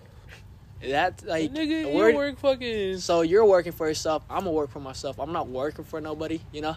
[0.90, 3.00] that like nigga, you work fucking.
[3.00, 4.24] So you're working for yourself.
[4.30, 5.20] I'm gonna work for myself.
[5.20, 6.76] I'm not working for nobody, you know.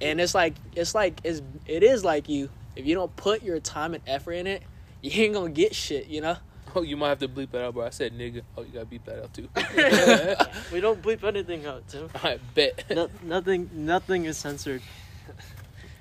[0.00, 2.50] And it's like it's like it's it is like you.
[2.76, 4.62] If you don't put your time and effort in it,
[5.02, 6.36] you ain't gonna get shit, you know.
[6.72, 7.84] Oh, you might have to bleep that out, bro.
[7.84, 8.42] I said nigga.
[8.56, 9.48] Oh, you gotta beep that out too.
[10.72, 12.08] We don't bleep anything out, Tim.
[12.22, 12.84] I bet.
[12.88, 14.80] no, nothing, nothing is censored.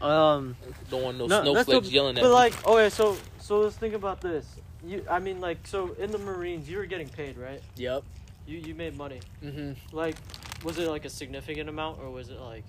[0.01, 0.55] Um,
[0.89, 2.33] Don't want no, no, snowflakes what- yelling at but me.
[2.33, 4.45] like, okay, so so let's think about this.
[4.85, 7.62] You, I mean, like, so in the Marines, you were getting paid, right?
[7.75, 8.03] Yep.
[8.47, 9.19] You you made money.
[9.41, 10.15] hmm Like,
[10.63, 12.63] was it like a significant amount, or was it like?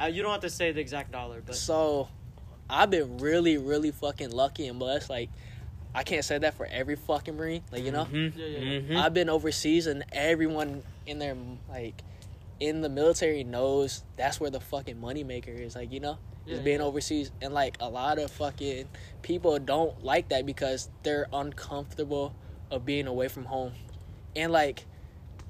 [0.00, 2.08] Uh, you don't have to say the exact dollar, but So,
[2.70, 5.10] I've been really, really fucking lucky and blessed.
[5.10, 5.28] Like,
[5.94, 7.62] I can't say that for every fucking marine.
[7.70, 8.80] Like, you know, Mhm, Yeah, yeah, yeah.
[8.80, 8.96] mhm.
[8.96, 11.36] I've been overseas, and everyone in there,
[11.68, 12.02] like,
[12.60, 15.74] in the military knows that's where the fucking money maker is.
[15.74, 16.18] Like, you know.
[16.46, 16.86] Yeah, is being yeah.
[16.86, 18.88] overseas and like a lot of fucking
[19.22, 22.34] people don't like that because they're uncomfortable
[22.70, 23.72] of being away from home
[24.34, 24.84] and like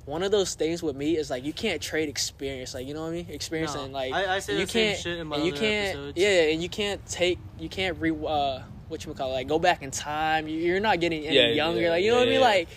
[0.05, 3.03] one of those things with me is like you can't trade experience like you know
[3.03, 5.29] what i mean experience No, and like I, I say you the can't shit in
[5.29, 6.19] my and you other can't episodes.
[6.19, 9.59] yeah and you can't take you can't re uh what you call it like go
[9.61, 12.25] back in time You- you're not getting any Yeah, younger yeah, like you know what
[12.27, 12.47] i mean yeah.
[12.47, 12.69] like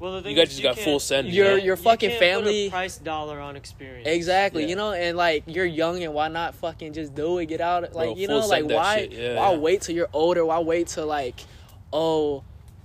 [0.00, 1.28] Well, the thing You guys is, just you got full send.
[1.28, 1.56] you you Your- know?
[1.64, 4.08] your you fucking can't put a family- price dollar on experience.
[4.08, 4.68] Exactly, Yeah.
[4.70, 7.82] you know, and like you're young and why not fucking just do it, get out,
[7.94, 9.58] like Bro, you know, like why yeah, why yeah.
[9.58, 10.44] wait till you're older?
[10.46, 11.34] Why wait till like,
[11.92, 12.42] oh,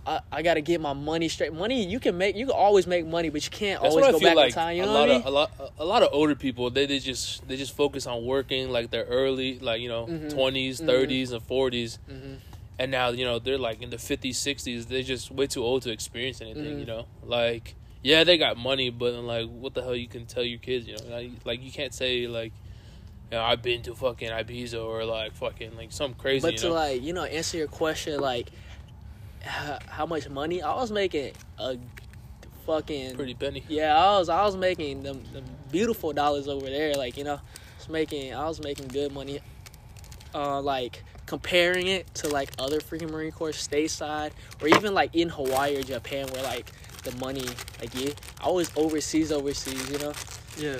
[0.07, 1.51] I, I got to get my money straight.
[1.51, 4.19] Money you can make, you can always make money, but you can't That's always go
[4.19, 4.47] back like.
[4.49, 4.75] in time.
[4.77, 5.21] You a know lot what I mean?
[5.21, 8.23] of a lot a lot of older people they, they just they just focus on
[8.25, 10.31] working like their early like you know Mhm.
[10.33, 10.85] 20s Mhm.
[10.85, 12.35] 30s and 40s Mhm.
[12.79, 15.81] And now you know they're like in the 50s 60s they're just way too old
[15.83, 16.79] to experience anything Mhm.
[16.79, 20.25] you know like yeah they got money but then, like what the hell you can
[20.25, 22.51] tell your kids you know like, like you can't say like
[23.31, 26.67] you know, I've been to fucking Ibiza or like fucking like some crazy But to
[26.67, 26.73] know?
[26.75, 28.49] like you know answer your question like,
[29.43, 31.77] h- how much money I was making a
[32.67, 36.93] fucking pretty penny Yeah, I was I was making them, them beautiful dollars over there.
[36.93, 39.39] Like you know, I was making I was making good money.
[40.33, 45.29] Uh, like comparing it to like other freaking Marine Corps stateside, or even like in
[45.29, 46.71] Hawaii or Japan, where like
[47.03, 47.45] the money
[47.79, 48.11] like yeah,
[48.43, 49.89] I was overseas, overseas.
[49.89, 50.13] You know.
[50.57, 50.79] Yeah.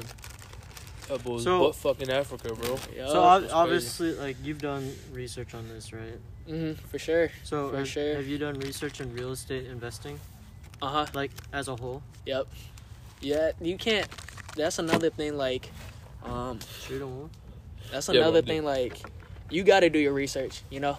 [1.08, 3.54] that was So- butt fucking Africa bro Yeah, so ob- crazy.
[3.54, 6.20] obviously, like you've done research on this, right?
[6.48, 7.30] hmm for sure.
[7.44, 8.16] So For have, sure.
[8.16, 10.20] have you done research in real estate investing,
[10.82, 11.06] Uh huh.
[11.14, 12.02] like as a whole?
[12.26, 12.48] Yep.
[13.22, 14.08] Yeah, you can't.
[14.56, 15.36] That's another thing.
[15.38, 15.70] Like,
[16.24, 17.30] um, Shoot 'em all.
[17.92, 18.64] That's another bro, thing.
[18.64, 19.02] Like,
[19.50, 20.62] you got to do your research.
[20.70, 20.98] You know,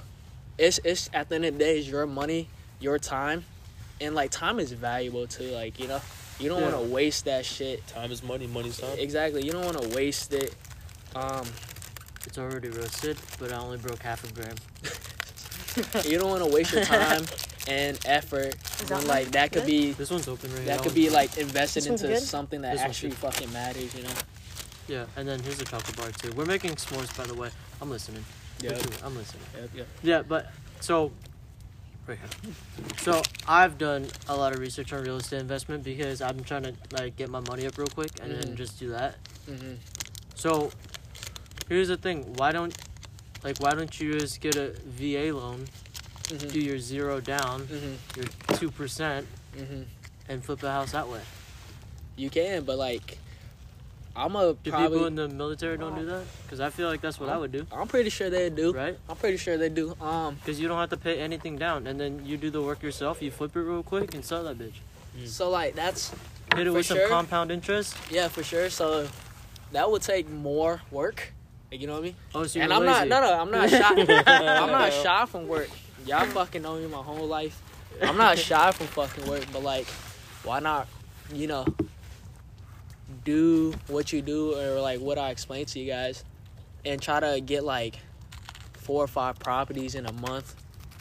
[0.59, 2.49] it's it's at the end of the day, it's your money,
[2.81, 3.45] your time,
[4.01, 5.51] and like time is valuable too.
[5.51, 6.01] Like, you know,
[6.39, 6.71] you don't Yeah.
[6.73, 7.87] want to waste that shit.
[7.87, 9.45] time is money money's time Exactly.
[9.45, 10.55] You don't want to waste it.
[11.15, 11.47] Um,
[12.27, 14.57] It's already roasted, but I only broke half a gram.
[16.05, 17.25] you don't want to waste your time
[17.69, 18.57] and effort.
[18.83, 19.67] Is when, like that could good?
[19.67, 20.67] be This one's open right now.
[20.67, 20.83] that now.
[20.83, 22.21] could be like invested into good?
[22.23, 23.95] something that This actually fucking matters.
[23.95, 24.11] You know.
[24.89, 26.33] Yeah, and then here's a chocolate bar too.
[26.37, 27.51] We're making s'mores, by the way.
[27.81, 28.25] I'm listening.
[28.61, 28.79] Yeah.
[29.05, 29.43] I'm listening.
[29.61, 29.71] Yep.
[29.75, 29.87] Yep.
[30.03, 31.13] Yeah, but so
[32.07, 32.53] right here.
[32.99, 36.75] So I've done a lot of research on real estate investment because I'm trying to
[36.93, 38.57] like get my money up real quick and then Mhm.
[38.57, 39.17] just do that.
[39.47, 39.75] hmm
[40.35, 40.71] So
[41.69, 42.75] here's the thing: why don't
[43.45, 45.67] like why don't you just get a VA loan,
[46.31, 48.27] hmm do your zero down, hmm your
[48.59, 49.83] two percent, hmm
[50.29, 51.21] and flip a house that way?
[52.17, 53.19] You can, but like,
[54.17, 54.89] I'm a Do probably.
[54.89, 56.25] people in the military don't do that?
[56.45, 58.73] Because I feel like that's what I would do, I'm pretty sure they do.
[58.73, 58.99] right?
[59.09, 59.95] I'm pretty sure they do.
[60.01, 62.83] Um, Because you don't have to pay anything down, and then you do the work
[62.83, 63.21] yourself.
[63.21, 64.75] You flip it real quick and sell that bitch.
[65.19, 65.27] Mm.
[65.29, 66.13] so like that's
[66.55, 66.99] Hit it with sure.
[66.99, 67.97] some compound interest.
[68.11, 68.71] yeah for sure.
[68.71, 69.09] So
[69.73, 71.33] that would take more work.
[71.73, 72.15] Like, you know what I mean?
[72.35, 73.09] Oh, so you're and I'm lazy.
[73.09, 73.23] not.
[73.23, 74.23] No, no, I'm not shy.
[74.27, 75.69] I'm not shy from work.
[76.07, 77.61] Y'all fucking know me my whole life.
[78.01, 79.87] I'm not shy from fucking work, but like,
[80.45, 80.87] why not?
[81.35, 81.67] You know,
[83.27, 86.25] do what you do or like what I explained to you guys,
[86.87, 87.99] and try to get like
[88.73, 90.55] four or five properties in a month.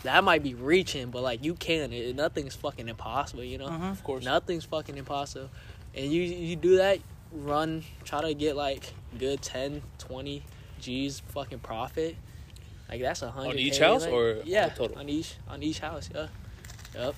[0.03, 1.93] That might be reaching, but like you can.
[1.93, 3.43] It, nothing's fucking impossible.
[3.43, 3.69] You know.
[3.69, 3.91] Mhm.
[3.91, 5.49] of course Nothing's fucking impossible.
[5.93, 6.99] And you you do that,
[7.31, 10.43] run, try to get like good 10, 20
[10.81, 12.17] G's fucking profit.
[12.89, 13.51] Like that's a hundred.
[13.51, 14.97] On each house like- or yeah, total?
[14.99, 16.09] on each on each house.
[16.13, 16.27] Yeah.
[16.93, 17.15] Yep.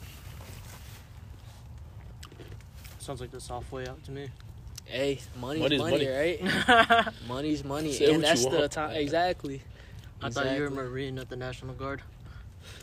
[2.99, 4.29] Sounds like the soft way out to me.
[4.87, 6.07] Hey, money's, Money's money, money.
[6.07, 7.13] right?
[7.27, 8.71] Money's money, Say and what that's you the want.
[8.71, 9.61] time exactly.
[10.21, 12.01] I thought you were a Marine at the National Guard.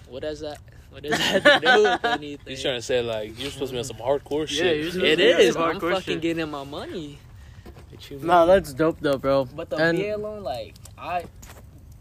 [0.09, 0.59] What does that?
[0.91, 2.47] What does that to do with anything?
[2.47, 4.77] He's trying to say like you're supposed to be on some hardcore Yeah, shit.
[4.83, 5.49] you're supposed It Yeah, is.
[5.49, 6.21] it's I'm fucking shit.
[6.21, 7.19] getting my money.
[7.91, 8.49] What you No, mean?
[8.49, 9.47] that's dope though, bro.
[9.47, 11.25] But the and VA loan, like, I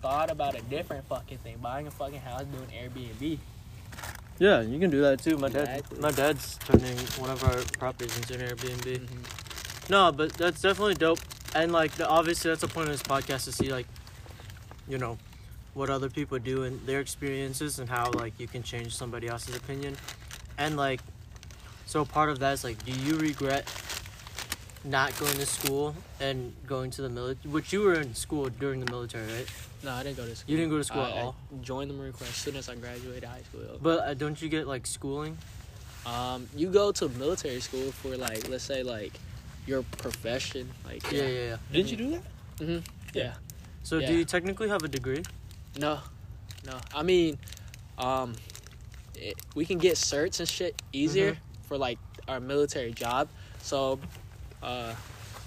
[0.02, 1.58] thought about a different fucking thing.
[1.62, 3.40] Buying a fucking house, doing Airbnb.
[4.38, 5.38] yeah, you can do that too.
[5.38, 9.00] My dad, my dad's turning one of our properties into an Airbnb.
[9.00, 9.43] Mhm.
[9.90, 11.20] No, but that's definitely dope.
[11.56, 13.88] And like, the, obviously, that's the point of this podcast to see like,
[14.88, 15.18] you know,
[15.74, 19.56] what other people do and their experiences and how like you can change somebody else's
[19.56, 19.96] opinion.
[20.58, 21.02] And like,
[21.86, 23.68] so part of that is like, do you regret
[24.84, 27.52] not going to school and going to the military?
[27.52, 29.48] Which you were in school during the military, right?
[29.84, 30.52] No, I didn't go to school.
[30.52, 31.36] You didn't go to school I, at all.
[31.52, 33.78] I joined the Marine Corps as soon as I graduated high school.
[33.82, 35.38] But uh, don't you get like schooling?
[36.06, 39.14] Um, you go to military school for like, let's say like
[39.66, 41.58] your profession, like Yeah, yeah, yeah.
[41.72, 42.24] Didn't you do that?
[42.66, 42.80] hmm
[43.14, 43.34] yeah.
[43.84, 45.24] So do you technically have a degree?
[45.78, 46.00] No,
[46.66, 46.78] no.
[46.94, 47.38] I mean,
[47.98, 48.34] um,
[49.16, 53.30] it, we can get certs and shit easier for like our military job.
[53.62, 54.00] So,
[54.62, 54.94] uh,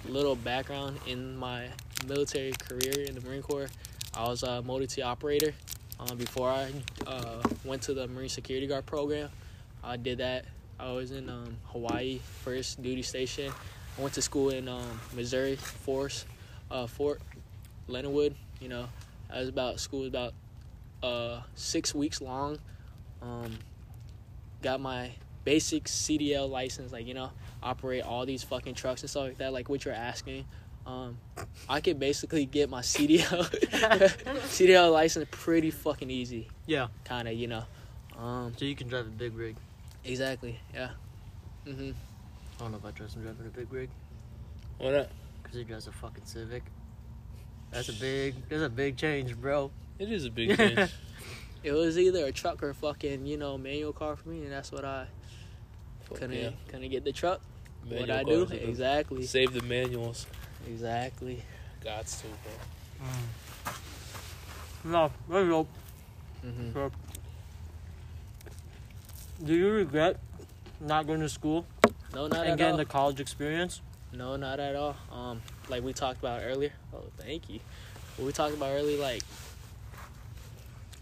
[0.09, 1.69] little background in my
[2.07, 3.69] military career in the Marine Corps.
[4.15, 5.53] I was a motor T operator.
[5.99, 6.71] Um, before I
[7.07, 9.31] uh, went to the Marine Security Guard program,
[9.83, 10.45] I did that.
[10.79, 13.51] I was in um, Hawaii first duty station.
[13.97, 16.27] I went to school in um, Missouri Force,
[16.71, 17.21] uh, Fort
[17.89, 18.35] Leonard Wood.
[18.61, 18.89] You know,
[19.33, 20.35] I was about school was about
[21.03, 22.59] uh, six weeks long.
[23.23, 23.59] Um,
[24.63, 25.13] got my
[25.45, 27.31] basic CDL license, like you know,
[27.63, 29.53] operate all these fucking trucks and stuff like that.
[29.53, 30.45] Like what you're asking,
[30.87, 31.17] um,
[31.69, 33.49] I could basically get my CDL
[34.49, 36.49] CDL license pretty fucking easy.
[36.67, 36.89] Yeah.
[37.05, 37.65] Kind of, you know.
[38.19, 39.57] Um, So you can drive a big rig.
[40.05, 40.59] exactly.
[40.75, 40.91] Yeah.
[41.67, 41.95] Mhm.
[42.59, 43.91] I don't know if I trust him driving a big rig
[44.79, 45.09] Why not?
[45.43, 46.63] because he drives a fucking Civic.
[47.71, 48.35] That's a big.
[48.49, 49.71] That's a big change, bro.
[49.99, 50.91] It is a big change.
[51.63, 54.53] It was either a truck or a fucking, you know, manual car for me, and
[54.53, 55.07] that's what I
[56.09, 56.51] Fuck couldn't yeah.
[56.69, 57.41] couldn't get the truck.
[57.89, 60.27] what I do cars the- exactly, Save the manuals.
[60.67, 61.43] exactly.
[61.83, 63.73] God's to, bro.
[64.93, 65.67] No, there you go.
[66.43, 66.87] hmm
[69.45, 70.19] Do you regret
[70.81, 71.67] not going to school
[72.15, 72.79] No, not and getting all.
[72.79, 73.81] the college experience?
[74.13, 74.97] No, not at all.
[75.13, 76.73] Um, like we talked about earlier.
[76.95, 77.61] Oh, thank you.
[78.17, 79.23] What we talked about earlier, like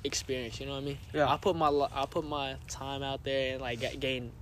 [0.05, 0.61] experience.
[0.61, 0.99] You know what I mean?
[1.13, 1.33] Yeah.
[1.33, 4.33] I put my I put my time out there and like gain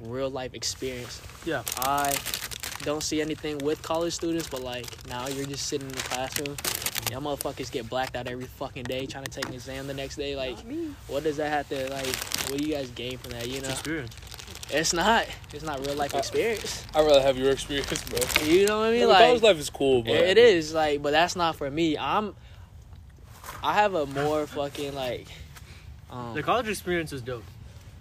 [0.00, 1.20] real life experience.
[1.44, 1.62] Yeah.
[1.78, 2.14] I
[2.82, 6.56] don't see anything with college students, but like now you're just sitting in the classroom.
[7.10, 10.16] Y'all motherfuckers get blacked out every fucking day trying to take an exam the next
[10.16, 10.36] day.
[10.36, 10.56] Like,
[11.08, 12.14] what does that have to like?
[12.48, 13.48] What do you guys gain from that?
[13.48, 14.14] You know, experience.
[14.72, 15.26] It's not.
[15.52, 16.84] It's not real life experience.
[16.94, 18.18] I'd rather have your experience, bro.
[18.44, 19.00] You know what I mean?
[19.00, 21.96] Well, like, college life is cool, but it is like, but that's not for me.
[21.98, 22.34] I'm.
[23.62, 25.26] I have a more fucking like.
[26.10, 27.44] Um, The college experience is dope.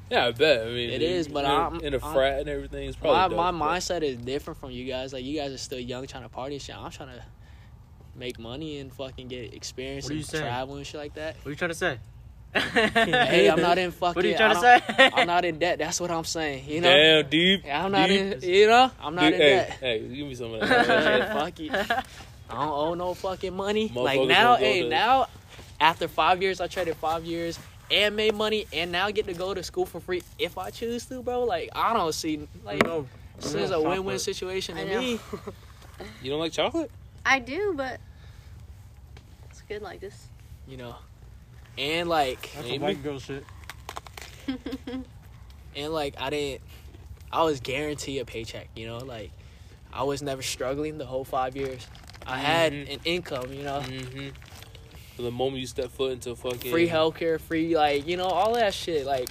[0.10, 0.62] Yeah, I bet.
[0.64, 2.90] I mean, It is, but in, I'm- in a I'm- frat and everything.
[2.90, 5.14] It's my probably my dope, but- mindset is different from you guys.
[5.14, 6.76] Like you guys are still young, trying to party and shit.
[6.76, 7.24] I'm trying to
[8.16, 10.44] make money and fucking get experience What are you and saying?
[10.46, 11.36] travel and shit like that.
[11.38, 12.00] What are you trying to say?
[12.54, 14.16] hey, I'm not in fucking.
[14.16, 15.12] What are you trying to say?
[15.14, 15.78] I'm not in debt.
[15.80, 16.66] That's what I'm saying.
[16.68, 16.90] You know.
[17.22, 17.64] Damn, deep.
[17.72, 18.44] I'm not deep.
[18.44, 18.50] in.
[18.50, 18.92] You know.
[19.00, 19.70] I'm not Dude, in hey, debt.
[19.80, 21.34] hey, give me some of Yeah, that.
[21.34, 21.72] fuck you.
[21.72, 23.92] I don't owe no fucking money.
[23.94, 25.28] Like now, don't hey, to- now
[25.80, 27.60] after five years, I traded five years
[27.92, 31.06] and made money, and now get to go to school for free if I choose
[31.08, 31.44] to, bro.
[31.44, 33.06] Like I don't see like No,
[33.40, 34.22] this no is a win-win chocolate.
[34.22, 35.20] situation to me.
[36.24, 36.90] you don't like chocolate?
[37.26, 38.00] I do, but
[39.52, 40.26] it's good like this.
[40.68, 40.96] You know,
[41.80, 42.78] and like That's Amy?
[42.80, 43.44] white girl shit.
[45.76, 46.62] and like I didn't.
[47.32, 48.70] I was guaranteed a paycheck.
[48.76, 49.32] You know, like
[49.94, 51.88] I was never struggling the whole five years.
[52.28, 52.94] I had Mhm.
[52.94, 53.54] an income.
[53.54, 53.80] You know.
[53.82, 54.30] Mm-hmm.
[55.16, 58.54] From the moment you step foot into fucking free healthcare, free like you know all
[58.56, 59.06] that shit.
[59.06, 59.30] Like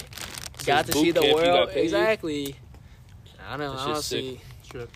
[0.57, 2.57] Since got to see the camp, you got world exactly.
[3.49, 3.73] I don't know.
[3.77, 4.41] That I don't see.
[4.71, 4.91] Shit.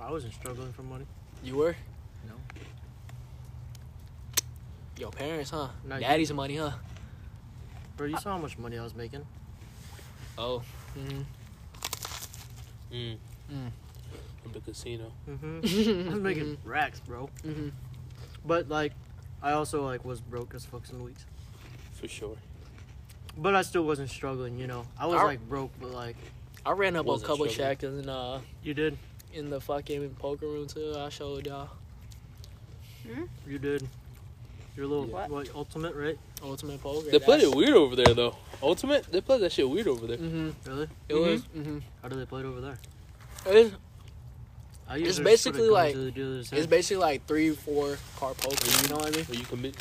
[0.00, 1.06] I wasn't struggling for money.
[1.42, 1.76] You were
[4.96, 5.00] No.
[5.00, 5.68] your parents, huh?
[5.84, 6.72] No, you- Daddy's money, huh?
[7.96, 9.24] Bro, you saw how much money I was making?
[10.38, 10.62] Oh.
[10.94, 11.22] hmm
[12.92, 13.16] Mm.
[13.52, 13.70] Mm.
[14.42, 15.10] From the casino.
[15.28, 16.06] Mm-hmm.
[16.08, 17.28] I was making racks, bro.
[17.42, 17.68] hmm
[18.44, 18.92] But like,
[19.42, 21.24] I also like was broke as fuck some weeks.
[21.92, 22.36] For sure.
[23.36, 24.86] But I still wasn't struggling, you know.
[24.98, 26.16] I was Our- like broke, but like
[26.64, 27.98] I ran up a couple struggling.
[27.98, 28.96] and uh you did,
[29.32, 30.94] in the fucking poker room too.
[30.96, 31.70] I showed y'all
[33.46, 33.86] you did.
[34.76, 35.30] Your little What?
[35.30, 35.54] what?
[35.54, 36.18] ultimate, right?
[36.42, 37.10] ultimate poker.
[37.10, 38.36] They played it weird over there, though.
[38.62, 40.16] Ultimate, they played that shit weird over there.
[40.16, 40.88] hmm Really?
[41.08, 41.42] It was.
[41.44, 42.78] hmm How do they play it over there?
[43.46, 43.74] It's,
[44.88, 46.68] I It's basically put a like- the it's head.
[46.68, 48.82] basically like three, four card poker.
[48.82, 49.26] You know what I mean?
[49.30, 49.76] Are you commit?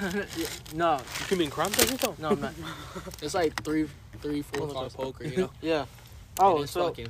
[0.00, 2.54] Yeah, no, You commit crimes at this no, I'm not.
[3.22, 3.88] It's like three,
[4.20, 5.24] three, four Hold card poker.
[5.26, 5.50] You know?
[5.60, 5.84] Yeah.
[6.40, 7.08] Oh, Oh, it's so fucking.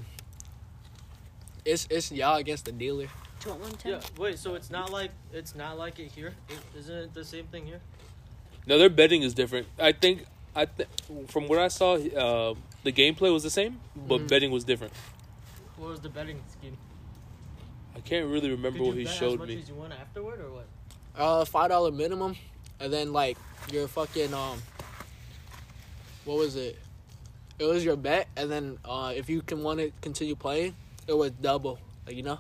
[1.65, 3.07] It's it's y'all against the dealer.
[3.43, 3.91] Do you want one, Tim?
[3.93, 4.01] yeah.
[4.19, 6.35] Wait, so it's not like it's not like it here?
[6.49, 7.81] It- Isn't it the same thing here?
[8.67, 9.67] No, their betting is different.
[9.79, 10.25] I think
[10.55, 10.89] I th-
[11.29, 14.29] from what I saw, uh, the gameplay was the same, but Mhm.
[14.29, 14.93] betting was different.
[15.77, 16.77] What was the betting scheme?
[17.97, 19.59] I can't really remember Could what you he bet as showed much me.
[19.59, 20.67] as you want afterward, or what?
[21.17, 22.37] Uh, five dollar minimum,
[22.79, 23.37] and then like
[23.73, 24.63] your fucking um.
[26.25, 26.79] What was it?
[27.59, 30.77] It was your bet, and then uh, if you can want to continue playing,
[31.09, 31.79] it was double.
[32.07, 32.39] Like you know,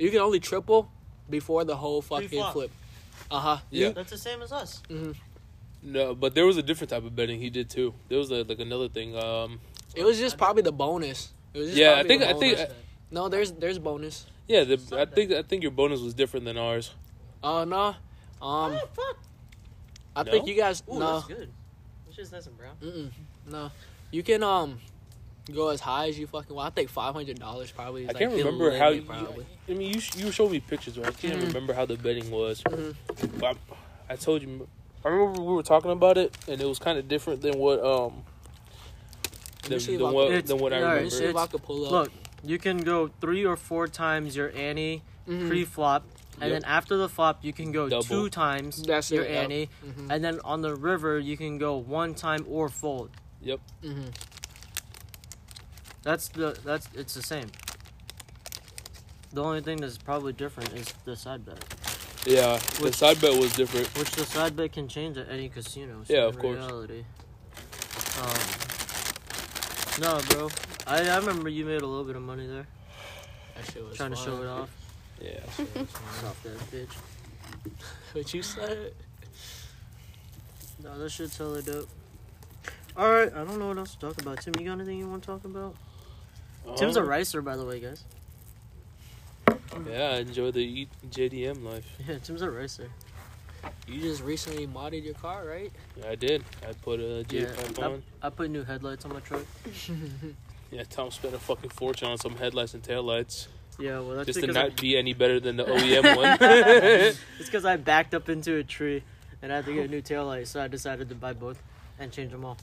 [0.00, 0.90] you can only triple
[1.28, 2.52] before the whole fucking Pre-flop.
[2.52, 2.70] flip.
[3.30, 3.58] Uh huh.
[3.70, 3.90] Yeah.
[3.90, 4.82] That's the same as us.
[4.88, 5.12] hmm
[5.82, 7.94] No, but there was a different type of betting he did too.
[8.08, 9.16] There was a, like another thing.
[9.16, 9.60] Um,
[9.94, 11.32] It was just probably the bonus.
[11.54, 12.72] It was just Yeah, I think- I think- bonus.
[13.10, 14.26] no, there's there's bonus.
[14.48, 16.90] yeah, the, I think I think your bonus was different than ours.
[17.42, 17.96] Uh no, um,
[18.42, 19.16] oh fuck!
[20.16, 20.30] I No?
[20.32, 21.48] think you guys Ooh, no, that's good.
[22.08, 22.76] It's just nice and brown.
[22.82, 23.10] mm-mm,
[23.50, 23.70] no,
[24.10, 24.78] you can um
[25.52, 26.72] go as high as you fucking want.
[26.72, 28.04] I think five hundred dollars probably.
[28.04, 28.88] Is I can't like remember how.
[28.88, 29.46] You, probably.
[29.68, 31.46] I mean, you you showed me pictures, but I can't Mhm.
[31.48, 32.62] remember how the betting was.
[32.64, 32.94] Mhm.
[33.38, 33.56] But
[34.08, 34.68] I, I told you.
[35.04, 37.82] I remember we were talking about it, and it was kind of different than what
[37.82, 38.22] um
[39.68, 41.10] than, than I what than what I alright, Let me remember.
[41.10, 41.92] see if I It's- could pull up.
[41.92, 42.12] Look,
[42.44, 45.48] you can go three or four times your ante Mhm.
[45.48, 46.04] pre-flop,
[46.40, 46.62] and Yep.
[46.62, 48.02] then after the flop, you can go Double.
[48.02, 49.42] two times That's your it, yep.
[49.44, 50.06] ante, Mhm.
[50.10, 53.10] and then on the river you can go one time or fold.
[53.44, 54.12] Mhm.
[56.02, 57.46] That's the that's it's the same.
[59.32, 61.62] The only thing that's probably different is the side bet,
[62.26, 63.86] Yeah, the side bet was different.
[63.96, 66.02] which the side bet can change at any casino.
[66.04, 66.56] So Yeah, in of course.
[66.58, 67.04] Reality.
[68.20, 68.40] Um,
[70.00, 70.50] no, bro.
[70.86, 72.66] I, I remember you made a little bit of money there,
[73.56, 74.70] That shit was trying to show it off.
[75.20, 75.38] Yeah.
[75.56, 76.94] Soft that bitch.
[78.12, 78.94] What you said?
[80.82, 81.88] No, that shit's hella dope.
[82.96, 84.40] Alright, I don't know what else to talk about.
[84.40, 85.76] Tim, you got anything you want to talk about?
[86.76, 88.04] Tim's a Um, ricer, by the way, guys.
[89.88, 91.86] Yeah, I enjoy the E- JDM life.
[92.08, 92.88] Yeah, Tim's a ricer.
[93.86, 95.70] You just recently modded your car, right?
[95.96, 96.44] Yeah, I did.
[96.66, 97.46] I put a Yeah,
[97.84, 98.02] on.
[98.22, 99.44] I put new headlights on my truck.
[100.72, 104.38] Yeah, Tom spent a fucking fortune on some headlights and taillights Yeah, well, that's just
[104.38, 106.38] to not I, be any better than the OEM one.
[106.40, 109.02] it's because I backed up into a tree
[109.42, 111.60] and I had to get a new taillight, so I decided to buy both
[111.98, 112.56] and change them all.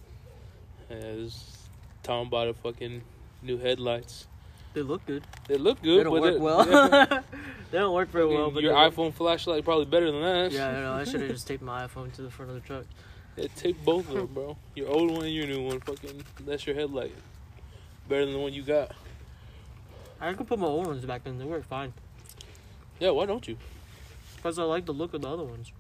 [0.90, 1.58] As
[2.02, 3.02] Tom bought a fucking
[3.42, 4.28] new headlights.
[4.74, 5.24] They look good.
[5.48, 6.00] They look good.
[6.00, 6.66] They don't work well.
[7.72, 8.52] they don't work very well.
[8.52, 10.52] But your they work- iPhone flashlight probably better than that.
[10.52, 10.94] Yeah, I know.
[10.94, 12.86] I should have just taped my iPhone to the front of the truck.
[13.36, 14.58] Yeah, take both of them, bro.
[14.76, 15.80] Your old one and your new one.
[15.80, 17.14] Fucking, that's your headlight.
[18.10, 18.92] Better than the one you got.
[20.20, 21.38] I could put my old ones back in.
[21.38, 21.94] They work fine.
[23.00, 23.58] Yeah, why don't you?
[24.36, 25.72] Because I like the look of the other ones.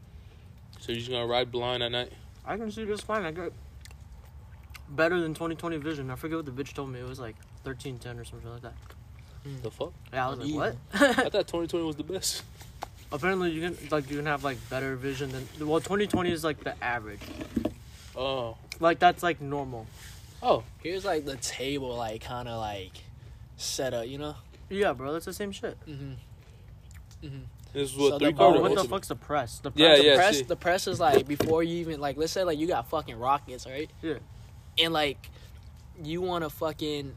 [0.79, 2.11] So you're just gonna ride blind at night?
[2.45, 3.25] I can see just fine.
[3.25, 3.51] I got
[4.89, 6.09] better than 2020 vision.
[6.09, 6.99] I forget what the bitch told me.
[6.99, 8.73] It was like 1310 or something like that.
[9.63, 9.93] The fuck?
[10.11, 10.59] Yeah, I was like, Even.
[10.59, 10.75] what?
[10.93, 12.43] I thought 2020 was the best.
[13.11, 16.61] Apparently, you can like you can have like better vision than well, 2020 is like
[16.63, 17.21] the average.
[18.15, 19.87] Oh, Like that's like normal.
[20.43, 22.91] oh, Here's like the table, like kind of like
[23.55, 24.35] set up, you know.
[24.69, 25.77] Yeah, bro, that's the same shit.
[25.87, 26.13] Mm-hmm.
[27.25, 27.37] Mm-hmm.
[27.73, 29.59] this is what So three the- car oh, Oh, what the fuck's the press?
[29.59, 29.79] The press.
[29.79, 30.15] Yeah, the yeah.
[30.17, 30.43] press, see.
[30.43, 32.17] the press is like before you even like.
[32.17, 33.89] Let's say like you got fucking rockets, right?
[34.01, 34.15] Yeah.
[34.79, 35.29] And like,
[36.03, 37.13] you want to fucking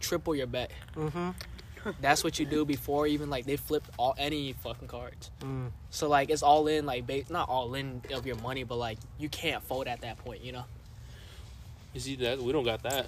[0.00, 0.70] triple your bet.
[0.96, 1.30] Mm-hmm.
[2.00, 5.30] That's what you do before even like they flip all any fucking cards.
[5.40, 5.70] Mm.
[5.90, 8.98] So like it's all in like ba- not all in of your money, but like
[9.18, 10.64] you can't fold at that point, you know.
[11.94, 12.42] You see that?
[12.42, 13.06] We don't got that.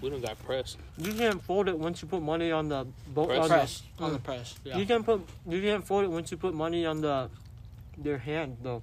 [0.00, 0.76] We don't got press.
[0.98, 3.28] You can't fold it once you put money on the boat.
[3.28, 3.40] Press?
[3.42, 4.22] On Press the, on the Mm.
[4.22, 4.54] press.
[4.64, 4.76] Yeah.
[4.78, 5.28] You can put.
[5.48, 7.28] You can't fold it once you put money on the
[7.98, 8.82] their hand though.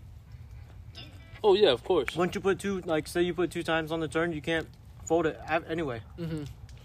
[1.44, 2.16] Oh yeah, of course.
[2.16, 4.68] Once you put two, like say you put two times on the turn, you can't
[5.06, 6.02] fold it av- anyway.
[6.18, 6.44] Mm-hmm.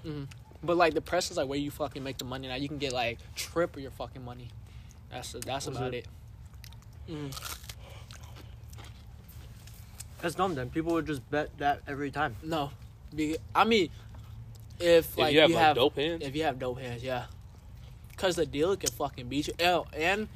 [0.08, 0.24] Mm-hmm.
[0.62, 2.48] But like the press is like where you fucking make the money.
[2.48, 4.48] Now you can get like triple your fucking money.
[5.10, 6.06] That's that's Is about it?
[7.06, 7.34] it.
[10.20, 10.54] That's dumb.
[10.54, 12.36] Then people would just bet that every time.
[12.44, 12.48] Mm.
[12.48, 12.70] No,
[13.14, 13.90] Be, I mean,
[14.80, 17.24] if like if you have like dope hands, if you have dope hands, yeah.
[18.16, 19.54] Cause the dealer can fucking beat you.
[19.64, 20.26] Oh, and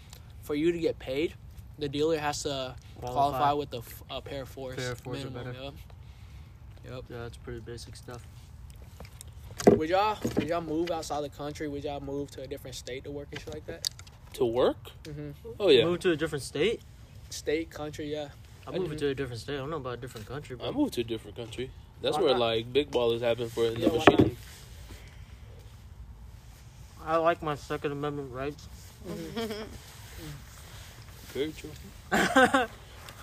[0.43, 1.35] for you to get paid,
[1.83, 4.77] the dealer has to qualify, with the f- uh, pair of fours.
[4.77, 5.65] Pair of fours or minimum, better.
[5.65, 5.75] Yep.
[6.85, 7.05] Yep.
[7.11, 8.25] Yeah, that's pretty basic stuff.
[9.67, 11.67] Would y'all would y'all move outside the country?
[11.67, 13.89] Would y'all move to a different state to work and shit like that?
[14.35, 14.79] to work.
[15.03, 15.31] Mm-hmm.
[15.61, 16.81] Oh yeah, Move to a different state.
[17.31, 18.29] State, country, yeah.
[18.67, 19.07] I'm I moving do.
[19.07, 19.55] to a different state.
[19.55, 21.71] I don't know about a different country, but I but moved to a different country.
[22.01, 22.41] That's Why where not?
[22.41, 24.37] like big ballers happen for in Yeah, the machine.
[27.05, 28.69] I like my Second Amendment rights.
[31.33, 31.71] Very true.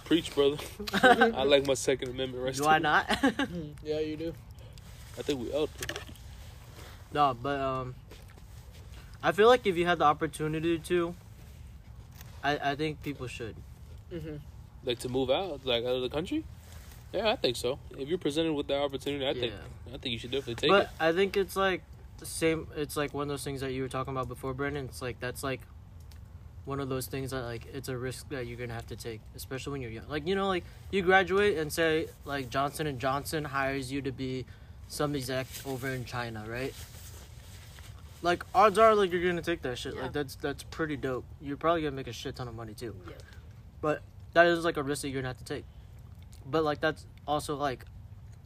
[0.06, 0.58] Preach, brother.
[1.04, 2.58] I like my Second Amendment rights.
[2.58, 2.70] Do too.
[2.70, 3.06] I not?
[3.84, 4.34] Yeah, you do.
[5.18, 5.98] I think we out there.
[7.14, 7.96] no, but um,
[9.22, 11.14] I feel like if you had the opportunity to,
[12.44, 13.56] I I think people should.
[14.12, 14.38] Mm-hmm.
[14.86, 16.44] Like to move out, like out of the country.
[17.14, 17.80] Yeah, I think so.
[17.98, 19.54] If you're presented with that opportunity, I think
[19.94, 20.90] I think you should definitely take but it.
[20.98, 21.84] But I think it's like
[22.18, 22.68] the same.
[22.76, 24.86] It's like one of those things that you were talking about before, Brandon.
[24.86, 25.62] It's like that's like
[26.70, 29.20] one of those things that like it's a risk that you're gonna have to take,
[29.36, 30.08] especially when you're young.
[30.08, 34.12] Like you know, like you graduate and say like Johnson and Johnson hires you to
[34.12, 34.46] be
[34.88, 36.74] some exec over in China, right?
[38.22, 39.96] Like odds are like you're gonna take that shit.
[39.96, 40.04] Yeah.
[40.04, 41.26] Like that's that's pretty dope.
[41.42, 42.96] You're probably gonna make a shit ton of money too.
[43.08, 43.16] Yeah.
[43.82, 44.02] But
[44.34, 45.66] that is like a risk that you're gonna have to take.
[46.46, 47.84] But like that's also like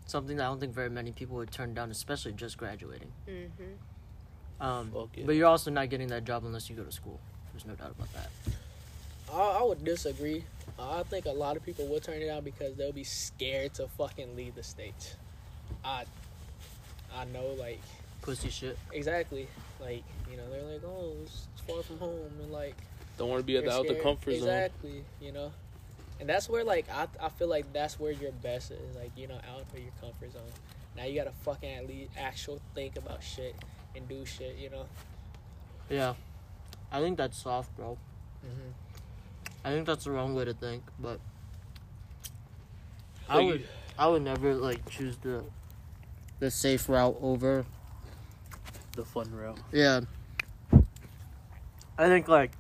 [0.06, 3.12] something that I don't think very many people would turn down, especially just graduating.
[3.28, 5.26] hmm Um, Fuck yeah.
[5.26, 7.20] But you're also not getting that job unless you go to school.
[7.54, 8.30] There's no doubt about that.
[9.32, 10.43] I, I would disagree.
[10.80, 13.88] I think a lot of people will turn it down because they'll be scared to
[13.88, 15.16] fucking leave the states.
[15.86, 16.04] I,
[17.16, 17.80] I know, like
[18.22, 18.78] Pussy shit.
[18.91, 19.47] exactly,
[19.80, 22.76] like you know, they're like, oh, it's far from home, and like
[23.18, 24.04] Don't want to be at the out of the scared.
[24.04, 24.39] comfort zone.
[24.39, 25.51] Exactly, you know,
[26.20, 29.28] and that's where like I, I feel like that's where your best is, like you
[29.28, 30.41] know, out of your comfort zone.
[30.97, 33.56] Now you gotta fucking at least actual think about shit
[33.95, 34.86] and do shit, you know.
[35.89, 36.14] Yeah.
[36.94, 37.98] I think that's soft, bro.
[38.46, 38.70] Mm-hmm.
[39.66, 41.20] I think that's the wrong way to think, but
[43.28, 43.68] I Like, would
[43.98, 45.44] I would never like choose the
[46.39, 47.66] the safe route over
[48.94, 49.58] the fun route.
[49.72, 50.02] Yeah.
[51.98, 52.52] I think like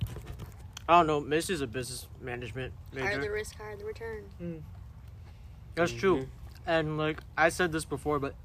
[0.89, 4.23] I don't know, Macie's a business management Higher the risk, higher the return.
[5.75, 5.99] That's Mhm.
[5.99, 6.27] true.
[6.65, 8.35] And like I said this before, but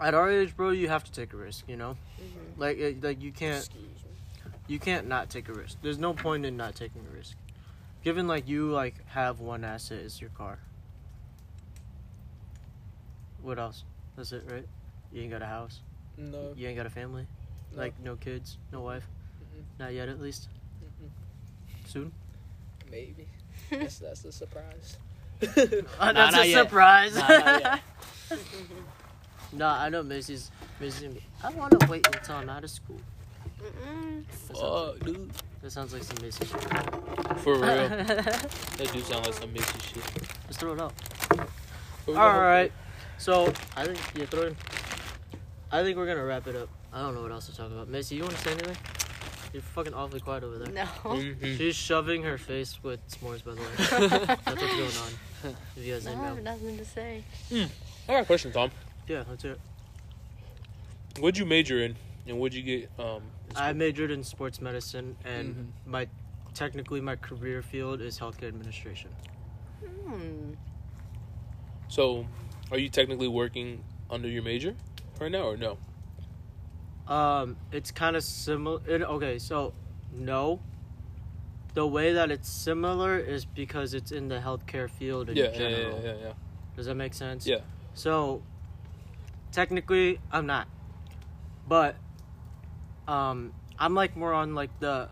[0.00, 1.96] at our age, bro, you have to take a risk, you know?
[2.18, 3.82] hmm Like it, like you can't me.
[4.68, 5.78] you can't not take a risk.
[5.82, 7.36] There's no point in not taking a risk.
[8.02, 10.58] Given like you like have one asset is your car.
[13.42, 13.84] What else?
[14.16, 14.66] That's it, right?
[15.12, 15.80] You ain't got a house.
[16.16, 17.26] No, You ain't got a family.
[17.72, 17.78] no.
[17.78, 19.04] Like no kids, no wife.
[19.42, 19.64] Mm-mm.
[19.80, 20.48] Not yet, at least.
[20.82, 21.10] Mm-mm.
[21.90, 22.12] Soon.
[22.90, 23.26] maybe
[23.70, 24.96] that's that's a surprise.
[25.42, 25.46] Uh,
[26.12, 26.62] that's not a yet.
[26.64, 27.14] surprise.
[27.16, 27.80] Nah, not yet.
[29.54, 30.50] no, I know Macie's.
[30.80, 31.02] Macie's.
[31.02, 33.00] gonna be- I want to wait until I'm out of school.
[33.62, 34.24] Mm-mm.
[34.48, 34.60] That sounds,
[34.98, 35.30] Fuck, dude.
[35.62, 37.40] that sounds like some Macy shit.
[37.40, 37.62] For real.
[37.88, 40.02] that do sound like some Missy shit.
[40.48, 40.92] Just throw it out.
[41.30, 41.48] But
[42.06, 42.72] we All got- right.
[43.18, 44.56] So I think you throw it.
[45.72, 46.68] I think we're gonna wrap it up.
[46.92, 47.88] I don't know what else to talk about.
[47.88, 48.76] Macy, you want to say anything?
[49.52, 50.72] You're fucking awfully quiet over there.
[50.72, 50.84] No.
[51.04, 51.56] Mhm.
[51.56, 53.66] She's shoving her face with s'mores, by the way.
[54.44, 55.56] That's what's going on.
[55.76, 57.22] If you guys I have nothing to say.
[57.52, 57.68] I
[58.12, 58.70] got a question, Tom.
[59.06, 59.60] Yeah, let's it.
[61.18, 61.96] What'd you major in,
[62.26, 62.90] and what'd you get?
[62.98, 63.22] Um,
[63.54, 65.90] I majored in sports medicine, and Mhm.
[65.90, 66.08] my
[66.54, 69.10] technically my career field is healthcare administration.
[70.06, 70.54] Hmm.
[71.88, 72.26] So,
[72.70, 74.74] are you technically working under your major
[75.20, 75.78] right now, or no?
[77.06, 78.80] Um, it's kind of similar.
[78.88, 79.74] Okay, so
[80.12, 80.60] no.
[81.74, 85.58] The way that it's similar is because it's in the healthcare field in Yeah, yeah,
[85.58, 86.00] general.
[86.04, 86.32] yeah, yeah, yeah.
[86.76, 87.46] Does that make sense?
[87.46, 87.58] Yeah.
[87.94, 88.42] So,
[89.54, 90.68] technically, I'm not,
[91.68, 91.96] but
[93.08, 95.08] um, I'm like more on like the,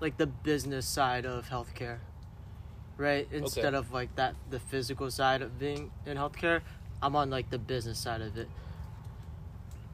[0.00, 1.98] like the business side of healthcare,
[2.96, 3.28] right?
[3.30, 6.62] Instead of like that the physical side of being in healthcare,
[7.02, 8.48] I'm on like the business side of it.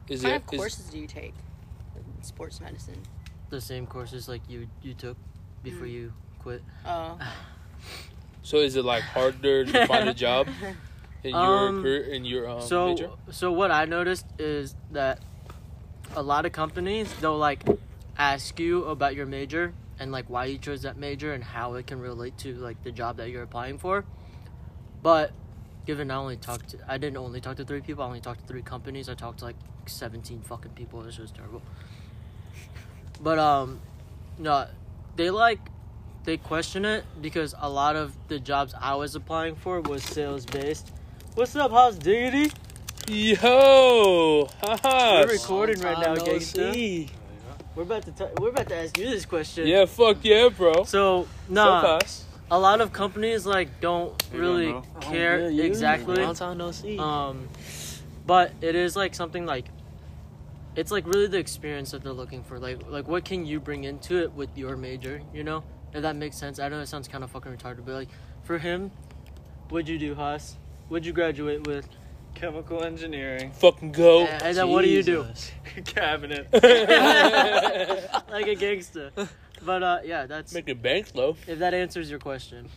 [0.07, 1.33] Is What kind it of is- courses do you take?
[1.95, 3.01] in Sports medicine.
[3.49, 5.17] The same courses like you you took
[5.63, 5.91] before Mm.
[5.91, 6.63] you quit.
[6.85, 7.19] Oh.
[8.43, 8.57] so?
[8.57, 10.47] Is it like harder to find a job
[11.23, 11.39] in your
[11.69, 13.09] Um, career in your um, so major?
[13.31, 15.19] so what I noticed is that
[16.15, 17.63] a lot of companies they'll like
[18.17, 21.87] ask you about your major and like why you chose that major and how it
[21.87, 24.05] can relate to like the job that you're applying for.
[25.03, 25.31] But
[25.85, 28.41] given I only talked to I didn't only talk to three people, I only talked
[28.41, 29.09] to three companies.
[29.09, 29.55] I talked to like
[29.87, 31.01] seventeen fucking people.
[31.01, 31.61] This was terrible.
[33.21, 33.79] But um
[34.37, 34.67] no
[35.15, 35.59] they like
[36.23, 40.45] they question it because a lot of the jobs I was applying for was sales
[40.45, 40.91] based.
[41.39, 42.51] What's up, House Diggity?
[43.07, 45.21] Yo, haha.
[45.21, 47.05] We're recording right now, Long time no
[47.75, 49.65] We're about to t- we're about to ask you this question.
[49.65, 50.83] Yeah, fuck yeah, bro.
[50.83, 52.25] So So nah, fast.
[52.51, 55.01] a lot of companies like don't you really go, bro.
[55.01, 55.63] care Oh, yeah, you.
[55.63, 56.21] exactly.
[56.21, 56.99] Long time no see.
[56.99, 57.47] Um,
[58.27, 59.67] but it is like something like
[60.75, 62.59] it's like really the experience that they're looking for.
[62.59, 65.21] Like like what can you bring into it with your major?
[65.33, 65.63] You know,
[65.93, 66.59] if that makes sense.
[66.59, 68.09] I know it sounds kind of fucking retarded, but like
[68.43, 68.91] for him,
[69.69, 70.57] what'd you do, Haas?
[70.89, 71.87] What'd you graduate with?
[72.35, 73.51] Chemical engineering.
[73.53, 74.21] Fucking go.
[74.25, 75.23] And then what do you do?
[75.25, 75.51] Jesus.
[75.85, 76.47] Cabinet.
[78.31, 79.11] like a gangster.
[79.65, 81.35] But uh, yeah, that's Making bank though.
[81.47, 82.69] if that answers your question.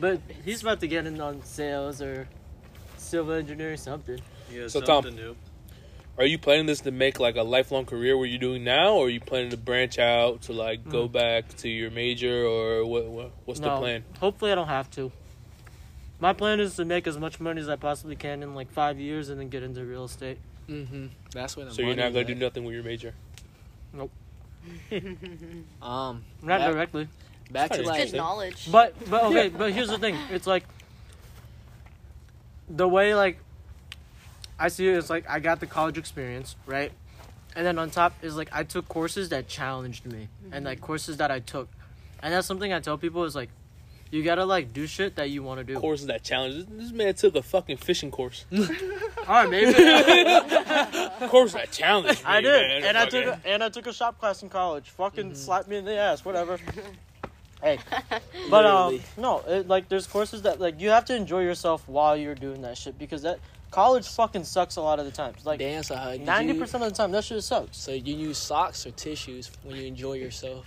[0.00, 2.28] But he's about to get in on sales or
[2.96, 4.18] civil engineering something.
[4.52, 5.36] Yeah, So, Tom- something new.
[6.18, 9.06] Are you planning this to make like a lifelong career where you're doing now, or
[9.06, 11.12] are you planning to branch out to like go Mm.
[11.12, 13.04] back to your major, or what?
[13.06, 13.78] what what's the No.
[13.78, 14.02] plan?
[14.18, 15.12] Hopefully, I don't have to.
[16.18, 18.98] My plan is to make as much money as I possibly can in like five
[18.98, 20.38] years and then get into real estate.
[20.68, 21.06] Mm-hmm.
[21.32, 23.14] That's where the So you're not gonna do nothing with your major.
[23.98, 24.08] at.
[25.82, 27.08] Um, Not That- directly.
[27.50, 28.68] back to Kinda like Good knowledge.
[28.72, 30.16] But but okay, but here's the thing.
[30.30, 30.64] It's like
[32.68, 33.38] the way like
[34.58, 36.90] I see it is like I got the college experience, right?
[37.54, 41.18] And then on top is like I took courses that challenged me and like courses
[41.18, 41.68] that I took.
[42.22, 43.50] And that's something I tell people is like
[44.10, 45.74] you gotta like do shit that you wanna do.
[45.78, 46.54] Courses that challenge.
[46.54, 48.44] This, this man took a fucking fishing course.
[48.52, 52.18] Alright, maybe Of course that challenge.
[52.18, 52.24] me.
[52.24, 52.68] I did.
[52.68, 52.84] man.
[52.84, 54.90] And I took a, and I took a shop class in college.
[54.90, 55.36] Fucking Mhm.
[55.36, 56.58] slapped me in the ass, whatever.
[57.62, 57.78] hey.
[58.50, 62.16] But um no, it, like there's courses that like you have to enjoy yourself while
[62.16, 63.38] you're doing that shit because that
[63.72, 65.44] college fucking sucks a lot of the times.
[65.44, 65.82] Like damn.
[65.82, 67.76] So how ninety percent of the time that shit sucks.
[67.76, 70.64] So you use socks or tissues when you enjoy yourself?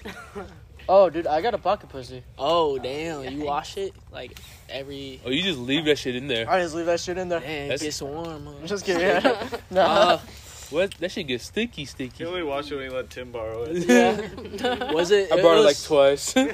[0.92, 2.24] Oh dude, I got a pocket pussy.
[2.36, 3.24] Oh damn!
[3.32, 5.22] You wash it like every.
[5.24, 6.50] Oh, you just leave that shit in there.
[6.50, 7.40] I just leave that shit in there.
[7.42, 8.46] Man, it That's- gets warm.
[8.46, 8.52] Huh?
[8.60, 9.02] I'm just kidding.
[9.04, 9.50] Yeah.
[9.72, 9.82] no.
[9.82, 10.20] Uh,
[10.72, 10.94] What?
[11.00, 12.26] That shit gets sticky, sticky.
[12.26, 13.88] Can we watch it when you let Tim borrow it?
[13.88, 14.92] yeah.
[14.92, 15.32] was it?
[15.32, 16.36] I it borrowed it like was- twice.
[16.36, 16.46] Was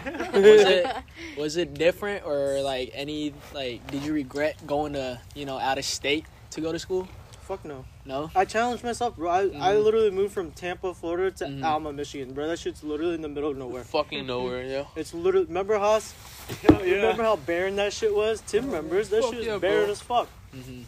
[0.63, 0.95] it?
[1.37, 3.85] Was it different or like any like?
[3.91, 7.07] Did you regret going to you know out of state to go to school?
[7.41, 7.85] Fuck no.
[8.05, 8.29] No.
[8.35, 9.29] I challenged myself, bro.
[9.29, 9.83] I, I Mhm.
[9.83, 11.63] literally moved from Tampa, Florida to Mhm.
[11.65, 12.47] Alma, Michigan, bro.
[12.47, 13.83] That shit's literally in the middle of nowhere.
[13.83, 14.83] fucking nowhere, yeah.
[14.95, 16.13] It's literally remember Haas?
[16.61, 18.41] Hell Remember how barren that shit was?
[18.45, 19.09] Tim remembers.
[19.09, 19.91] That Fuck shit was yeah, barren bro.
[19.91, 20.27] as fuck.
[20.53, 20.81] hmm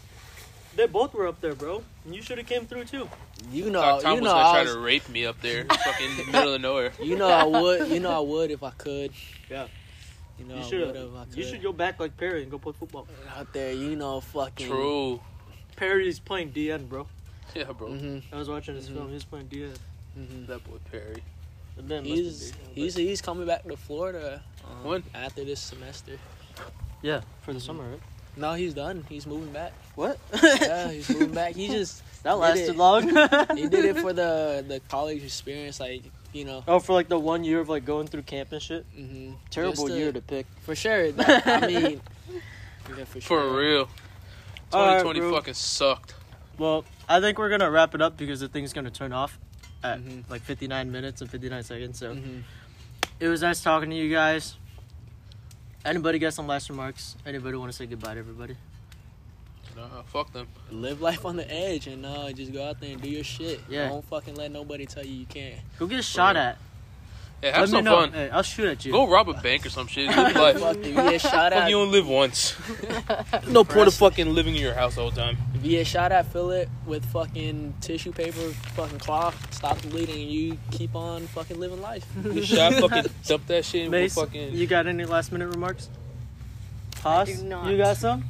[0.76, 1.84] They both were up there, bro.
[2.06, 3.10] And you should have came through too.
[3.52, 5.42] You know, Thought Tom you was know, gonna I try was, to rape me up
[5.42, 6.92] there, fucking in the middle of nowhere.
[7.02, 9.12] you know, I would, you know, I would if I could.
[9.50, 9.66] Yeah.
[10.38, 11.38] You know, You I should would if I could.
[11.38, 13.08] You should go back like Perry and go play football.
[13.36, 14.68] out there, you know, fucking.
[14.68, 15.20] True.
[15.78, 17.08] Perry's playing DN, bro.
[17.56, 17.88] Yeah, bro.
[17.88, 18.94] hmm I was watching his Mhm.
[18.96, 19.10] film.
[19.12, 19.74] He's playing DN.
[20.16, 21.24] hmm That boy Perry.
[21.78, 24.44] The man must be He's big, he's he's coming back to Florida.
[24.70, 25.04] Um, When?
[25.16, 26.18] After this semester.
[27.02, 28.02] yeah for the summer, right?
[28.36, 29.04] No, he's done.
[29.10, 29.72] He's moving back.
[29.96, 30.20] What?
[30.44, 31.56] Yeah, he's moving back.
[31.56, 33.04] He just that lasted long.
[33.56, 36.04] he did it for the the college experience, like
[36.34, 36.64] you know.
[36.68, 38.86] oh, for like the one year of like going through camp and shit.
[38.96, 40.46] hmm Terrible year to pick.
[40.62, 41.12] for sure.
[41.14, 42.02] That- I mean,
[42.98, 43.42] yeah, for sure.
[43.42, 43.90] For real.
[44.74, 45.32] Alright, 2020 bro.
[45.34, 46.14] fucking sucked.
[46.58, 49.38] Well, I think we're gonna wrap it up because the thing's gonna turn off
[49.84, 50.30] at Mhm.
[50.30, 52.00] like 59 minutes and 59 seconds.
[52.00, 52.44] So Mhm.
[53.20, 54.56] it was nice talking to you guys.
[55.86, 57.16] Anybody got some last remarks?
[57.26, 58.58] Anybody want to say goodbye to everybody?
[59.76, 60.48] Nah, fuck them.
[60.72, 63.62] Live life on the edge and uh, just go out there and do your shit.
[63.70, 63.90] Yeah.
[63.90, 65.60] Don't fucking let nobody tell you you can't.
[65.78, 66.44] Go get shot real.
[66.46, 66.58] at.
[67.44, 67.96] Yeah, have Let me some know.
[68.02, 68.12] fun.
[68.14, 68.92] Hey, I'll shoot at you.
[68.92, 70.08] Go rob a bank or some shit.
[70.08, 70.60] Live life.
[70.60, 72.56] Fuck, if you get shot Fuck, at, you only live once.
[73.48, 75.38] no point of fucking living in your house all the time.
[75.54, 78.40] if you get shot at, fill it with fucking tissue paper,
[78.76, 82.04] fucking cloth, stop the bleeding, and you keep on fucking living life.
[82.24, 84.54] Get shot, fucking dump that shit in Mace, fucking.
[84.56, 85.90] you got any last minute remarks?
[87.04, 87.70] Haas, not.
[87.70, 88.24] you got some?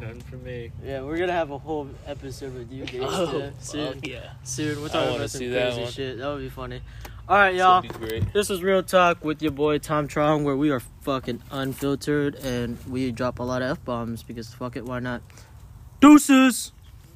[0.00, 0.70] None for me.
[0.84, 3.98] Yeah, we're gonna have a whole episode with you guys Oh, soon.
[4.02, 4.30] yeah.
[4.44, 5.90] Soon, we're talking about some see that crazy one.
[5.92, 6.18] shit.
[6.18, 6.80] That would be funny.
[7.30, 7.80] All right, y'all.
[7.80, 8.32] That'd be great.
[8.32, 12.76] This is Real Talk with your boy Tom Truong, where we are fucking unfiltered and
[12.88, 15.22] we drop a lot of f bombs because fuck it, why not?
[16.00, 16.72] Deuces.